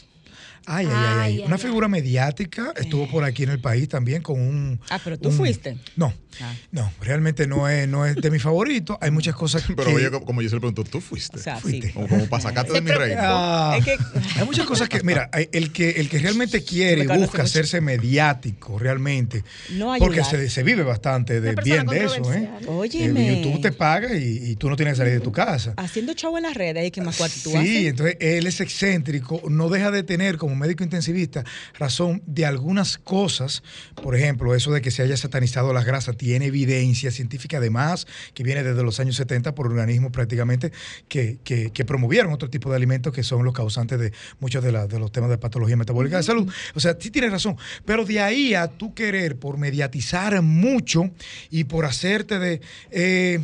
[0.67, 1.63] Ay, ay, ay, Ay, Una ay.
[1.63, 4.81] figura mediática estuvo por aquí en el país también con un.
[4.91, 5.77] Ah, pero tú un- fuiste.
[5.97, 6.53] No, Ah.
[6.73, 8.99] no, realmente no es, no es de mi favorito.
[9.01, 9.75] Hay muchas cosas que.
[9.75, 11.39] Pero oye, como yo se le pregunto, ¿tú fuiste?
[11.39, 11.89] O sea, Fuiste.
[11.89, 11.93] sí.
[11.93, 13.21] como, como para sacarte de mi reino.
[13.23, 13.97] Ah, Es que-
[14.41, 17.43] hay muchas cosas que, mira, hay- el que, el que realmente quiere y busca mucho.
[17.43, 22.49] hacerse mediático, realmente, No porque se, se vive bastante de, bien de eso, ¿eh?
[22.67, 23.33] Óyeme.
[23.33, 25.75] Eh, YouTube te paga y, y tú no tienes que salir de tu casa.
[25.77, 27.87] Haciendo show en las redes, ¿y qué más cuarto tú Sí, haces?
[27.87, 31.45] entonces él es excéntrico, no deja de tener como médico intensivista
[31.79, 33.63] razón de algunas cosas,
[34.03, 38.43] por ejemplo, eso de que se haya satanizado las grasas tiene evidencia científica además que
[38.43, 40.73] viene desde los años 70 por organismos prácticamente
[41.09, 44.73] que, que- que promovieron otro tipo de alimentos que son los causantes de muchos de,
[44.73, 46.51] la- de los temas de patología metabólica de salud.
[46.75, 51.11] O sea, sí tienes razón, pero de ahí a tú querer por mediatizar mucho
[51.51, 52.61] y por hacerte de...
[52.91, 53.41] eh,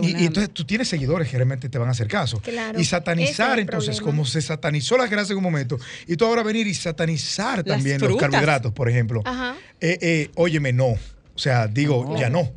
[0.00, 2.40] Y, entonces tú tienes seguidores que realmente te van a hacer caso.
[2.40, 4.16] Claro, Y satanizar es entonces, problema.
[4.18, 7.66] como se satanizó las grasas en un momento, y tú ahora venir y satanizar Las
[7.76, 9.20] también los carbohidratos, por ejemplo.
[9.24, 9.54] Ajá.
[9.80, 10.86] Eh, eh, óyeme, no.
[11.34, 12.18] O sea, digo, No.
[12.18, 12.50] ya no.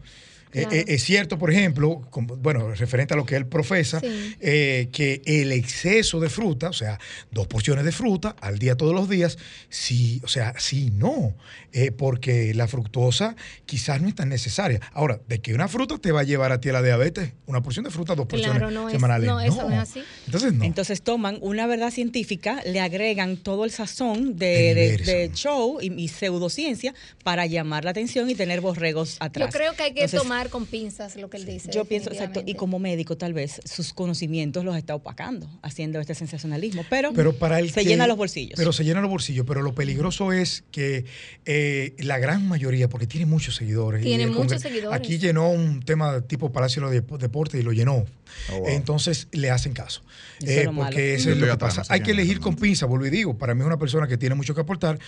[0.56, 0.76] Eh, Claro.
[0.78, 4.36] eh, es cierto, por ejemplo, como- bueno, referente a lo que él profesa, Sí.
[4.40, 6.98] eh, que el exceso de fruta, o sea,
[7.30, 9.38] dos porciones de fruta al día todos los días,
[9.70, 11.36] sí, o sea, sí, no,
[11.74, 13.36] eh, porque la fructosa
[13.66, 14.80] quizás no es tan necesaria.
[14.94, 17.62] Ahora, de que una fruta te va a llevar a ti a la diabetes, una
[17.62, 19.28] porción de fruta, dos porciones Claro, no es- semanales.
[19.28, 20.02] no, eso no es así.
[20.26, 20.64] Entonces, no.
[20.64, 26.94] Entonces toman una verdad científica, le agregan todo el sazón de, show y, y pseudociencia
[27.26, 29.50] para llamar la atención y tener borregos atrás.
[29.54, 31.72] Yo creo que hay que Entonces, tomar con pinzas lo que él dice.
[31.72, 36.16] Yo pienso, exacto, y como médico tal vez sus conocimientos los está opacando, haciendo este
[36.16, 38.58] sensacionalismo, pero, Pero para el se que- llena los bolsillos.
[38.58, 39.46] Pero se llena los bolsillos.
[39.48, 41.06] Pero lo peligroso es que
[41.46, 44.04] eh, la gran mayoría, porque tiene muchos seguidores.
[44.04, 44.98] Tiene muchos seguidores.
[44.98, 48.06] Aquí llenó un tema tipo Palacio de Dep- Deportes y lo llenó.
[48.52, 48.68] Oh, wow.
[48.70, 50.02] Entonces le hacen caso.
[50.46, 51.84] Eh, porque eso es lo que pasa.
[51.90, 53.38] Hay que elegir con pinza, vuelvo y digo.
[53.38, 55.00] Para mí es una persona que tiene mucho que aportar.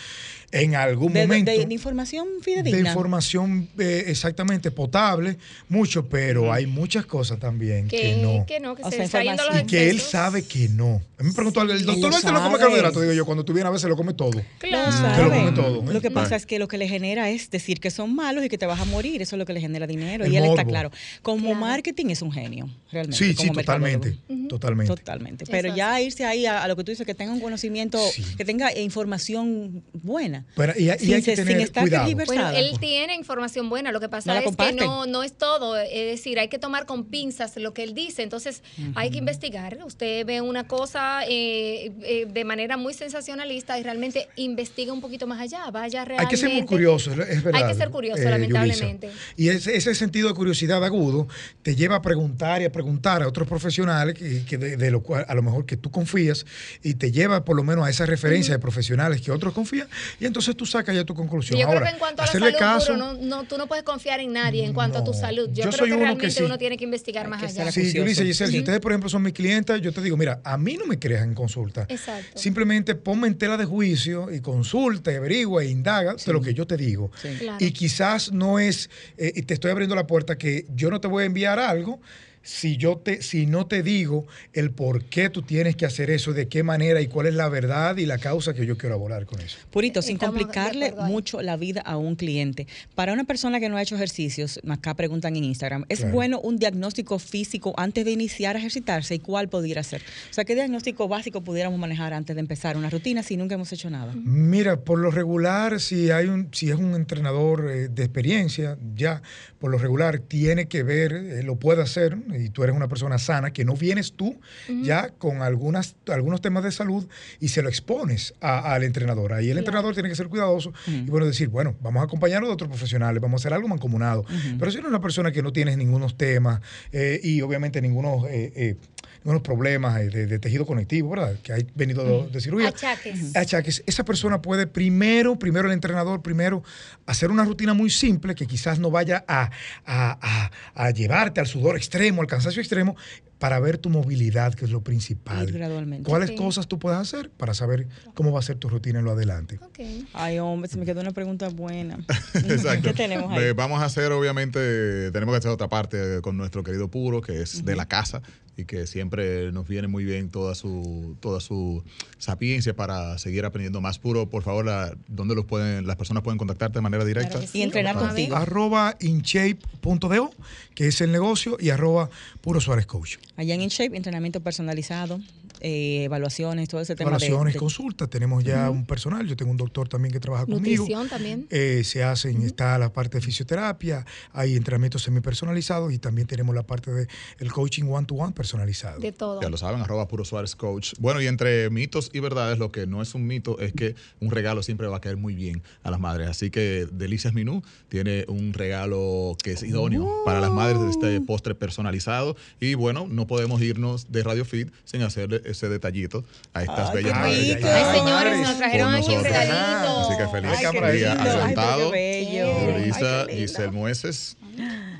[0.52, 1.52] En algún de, de- momento.
[1.52, 2.90] de- de información de fidedigna.
[2.90, 5.38] información eh, exactamente potable,
[5.68, 8.46] mucho, pero hay muchas cosas también que, que, no.
[8.46, 11.02] que no, que O se sea, los Y que él sabe que no.
[11.20, 12.60] Me preguntó el doctor lo Walter come sabe.
[12.60, 13.02] carbohidratos.
[13.02, 14.42] Digo yo, cuando tú vienes a veces lo come todo.
[14.60, 15.24] Claro.
[15.26, 15.94] Lo come todo, ¿eh?
[15.94, 18.50] Lo que pasa es que lo que le genera es decir que son malos y
[18.50, 19.22] que te vas a morir.
[19.22, 20.24] Eso es lo que le genera dinero.
[20.24, 20.92] El y él está claro.
[21.22, 21.56] Como Claro.
[21.60, 23.07] marketing es un genio, realmente.
[23.14, 24.18] Sí, sí, como totalmente.
[24.50, 24.96] Totalmente.
[24.96, 25.46] Totalmente.
[25.50, 28.24] Pero ya irse ahí a, a lo que tú dices, que tenga un conocimiento, Sí.
[28.38, 30.46] que tenga información buena.
[30.56, 32.10] Pero, y, y Sin hay que se- sin tener estar cuidado.
[32.26, 35.78] Bueno, él tiene información buena, lo que pasa es que no, no es todo.
[35.78, 38.24] Es decir, hay que tomar con pinzas lo que él dice.
[38.24, 38.64] Entonces,
[38.96, 39.78] hay que investigar.
[39.86, 45.28] Usted ve una cosa eh, eh, de manera muy sensacionalista y realmente investiga un poquito
[45.28, 45.70] más allá.
[45.72, 46.24] Vaya realmente.
[46.26, 47.64] Hay que ser muy curioso, es es verdad.
[47.64, 49.08] Hay que ser curioso, eh, lamentablemente.
[49.08, 49.24] Yulisa.
[49.36, 51.28] Y ese, ese sentido de curiosidad agudo
[51.64, 55.02] te lleva a preguntar y a preguntar a otros profesionales que, que de, de lo
[55.02, 56.46] cual a lo mejor que tú confías
[56.84, 59.88] y te lleva por lo menos a esa referencia de profesionales que otros confían
[60.20, 61.58] y entonces tú sacas ya tu conclusión.
[61.58, 63.58] Y yo Ahora, creo que en cuanto a la salud, caso, puro, no, no, tú
[63.58, 65.48] no puedes confiar en nadie en cuanto a tu salud.
[65.50, 66.44] Yo, Yo creo soy que uno que realmente sí.
[66.44, 67.72] uno tiene que investigar más que allá.
[67.72, 67.98] Sí, acucioso.
[67.98, 70.78] Yulisa, Giselle, si ustedes, por ejemplo, son mis clientes, yo te digo, mira, a mí
[70.78, 71.86] no me creas en consulta.
[71.90, 72.38] Exacto.
[72.38, 76.54] Simplemente ponme en tela de juicio y consulta, y averigua, e indaga de lo que
[76.54, 77.12] yo te digo.
[77.22, 77.30] Sí.
[77.40, 77.58] Claro.
[77.60, 81.08] Y quizás no es, eh, y te estoy abriendo la puerta que yo no te
[81.08, 82.00] voy a enviar algo
[82.48, 86.32] si yo te, si no te digo el por qué tú tienes que hacer eso,
[86.32, 89.26] de qué manera y cuál es la verdad y la causa que yo quiero abordar
[89.26, 89.58] con eso.
[89.70, 92.66] Purito, sin Estamos complicarle mucho la vida a un cliente.
[92.96, 96.14] Para una persona que no ha hecho ejercicios, acá preguntan en Instagram, ¿es Claro.
[96.14, 100.02] bueno un diagnóstico físico antes de iniciar a ejercitarse y cuál pudiera ser?
[100.30, 103.74] O sea, ¿qué diagnóstico básico pudiéramos manejar antes de empezar una rutina si nunca hemos
[103.74, 104.14] hecho nada?
[104.16, 109.22] Mira, por lo regular, si hay un, si es un entrenador eh, de experiencia, ya
[109.60, 113.18] por lo regular tiene que ver, eh, lo puede hacer, y tú eres una persona
[113.18, 114.40] sana, que no vienes tú
[114.84, 117.08] ya con algunas, algunos temas de salud
[117.40, 119.34] y se lo expones a- al entrenador.
[119.34, 122.54] Ahí el entrenador tiene que ser cuidadoso y bueno, decir, bueno, vamos a acompañarnos de
[122.54, 124.26] otros profesionales, vamos a hacer algo mancomunado.
[124.60, 126.62] Pero si eres una persona que no tienes ningunos temas
[126.92, 128.76] eh, y obviamente ningunos, eh,
[129.24, 131.36] ningunos problemas de, de tejido conectivo, ¿verdad?
[131.44, 133.36] Que hay venido de, de cirugía Achaques.
[133.36, 136.64] achaques, esa persona puede primero, primero el entrenador, primero
[137.06, 139.50] hacer una rutina muy simple que quizás no vaya a,
[139.86, 140.52] a- a-
[140.86, 142.96] a llevarte al sudor extremo, al cansancio extremo,
[143.40, 145.52] para ver tu movilidad, que es lo principal.
[145.52, 146.10] Gradualmente.
[146.10, 149.12] ¿Cuáles cosas tú puedes hacer para saber cómo va a ser tu rutina en lo
[149.12, 149.60] adelante?
[149.62, 149.80] Ok.
[150.14, 152.00] Ay, hombre, se me quedó una pregunta buena.
[152.34, 152.88] Exacto.
[152.90, 153.44] ¿Qué tenemos ahí?
[153.44, 157.42] Eh, vamos a hacer, obviamente, tenemos que hacer otra parte con nuestro querido Puro, que
[157.42, 158.22] es de la casa
[158.60, 161.84] y que siempre nos viene muy bien toda su toda su
[162.18, 164.32] sapiencia para seguir aprendiendo más puro.
[164.32, 167.30] Por favor, la- ¿dónde los pueden las personas pueden contactarte de manera directa?
[167.30, 167.60] Claro que sí.
[167.60, 168.36] Y entrenar contigo.
[168.36, 170.32] Arroba inshape.do,
[170.74, 172.10] que es el negocio, y arroba
[172.42, 173.18] Puro Suárez Coach.
[173.38, 175.22] Allá en InShape, entrenamiento personalizado,
[175.62, 179.52] eh, evaluaciones, todo ese tema de- Evaluaciones, de, consultas, tenemos ya un personal, yo tengo
[179.52, 180.84] un doctor también que trabaja conmigo.
[180.84, 181.48] Nutrición también.
[181.50, 186.64] Eh, se hacen, está la parte de fisioterapia, hay entrenamientos semipersonalizados y también tenemos la
[186.64, 187.08] parte de
[187.40, 189.00] el coaching one-to-one personalizado.
[189.00, 189.42] De todo.
[189.42, 190.94] Ya lo saben, arroba puro Suárez Coach.
[191.00, 194.32] Bueno, y entre mitos y verdades, lo que no es un mito es que un
[194.32, 196.28] regalo siempre va a caer muy bien a las madres.
[196.30, 201.22] Así que Delicias Minú tiene un regalo que es idóneo para las madres de este
[201.22, 202.36] postre personalizado.
[202.60, 206.24] Y bueno, no podemos irnos de Radio Fit sin hacerle ese detallito
[206.54, 207.64] a estas Ay, qué bellas madres.
[207.66, 210.00] Ay, señores, nos trajeron aquí un regalito.
[210.02, 211.92] Así que feliz Ay, qué día adelantado.
[211.92, 213.28] lindo.
[213.30, 214.38] Giselle Mueces,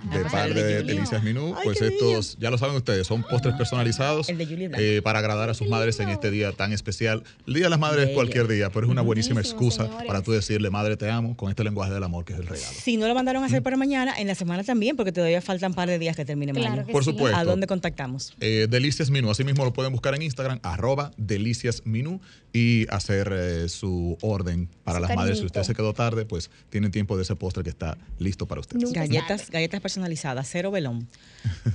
[0.10, 0.84] de Ajá, parte de.
[0.84, 1.54] Delicias Minú.
[1.56, 5.68] Ay, Pues estos, ya lo saben ustedes, son postres personalizados eh, para agradar a sus
[5.68, 7.24] madres en este día tan especial.
[7.46, 10.08] El Día de las Madres es cualquier día, pero es una buenísima excusa señores.
[10.08, 12.68] para tú decirle, madre, te amo, con este lenguaje del amor que es el regalo.
[12.74, 15.72] Si no lo mandaron a hacer para mañana, en la semana también, porque todavía faltan
[15.72, 17.12] un par de días que termine Claro que Por sí.
[17.12, 17.38] supuesto.
[17.38, 18.34] ¿A dónde contactamos?
[18.40, 22.22] Eh, Delicias Minú, así mismo lo pueden buscar en Instagram, arroba Delicias Minú,
[22.58, 25.38] y hacer eh, su orden para Su las madres.
[25.38, 28.62] Si usted se quedó tarde, pues tienen tiempo de ese postre que está listo para
[28.62, 31.08] es Galletas, galletas personalizadas, cero velón.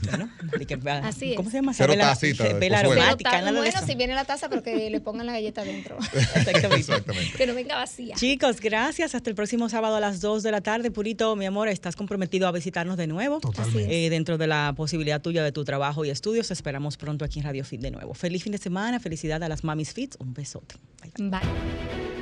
[0.09, 1.37] Bueno, de que- Así es.
[1.37, 1.73] ¿Cómo se llama?
[1.75, 2.59] Cero Vela- tacita Vela.
[2.59, 5.97] Pero aromática, bueno, si viene la taza, pero que le pongan la galleta dentro.
[6.13, 6.77] Exactamente.
[6.77, 7.37] Exactamente.
[7.37, 8.15] que no venga vacía.
[8.17, 9.15] Chicos, gracias.
[9.15, 10.91] Hasta el próximo sábado a las 2 de la tarde.
[10.91, 13.41] Purito, mi amor, estás comprometido a visitarnos de nuevo.
[13.41, 13.81] Totalmente.
[13.83, 14.07] Así es.
[14.07, 17.45] Eh, dentro de la posibilidad tuya de tu trabajo y estudios, esperamos pronto aquí en
[17.47, 18.15] Radio Fit de nuevo.
[18.15, 20.15] Feliz fin de semana, felicidad a las Mamis Fit.
[20.19, 20.77] Un besote.
[21.03, 21.41] Bye, bye.
[21.41, 22.22] Bye.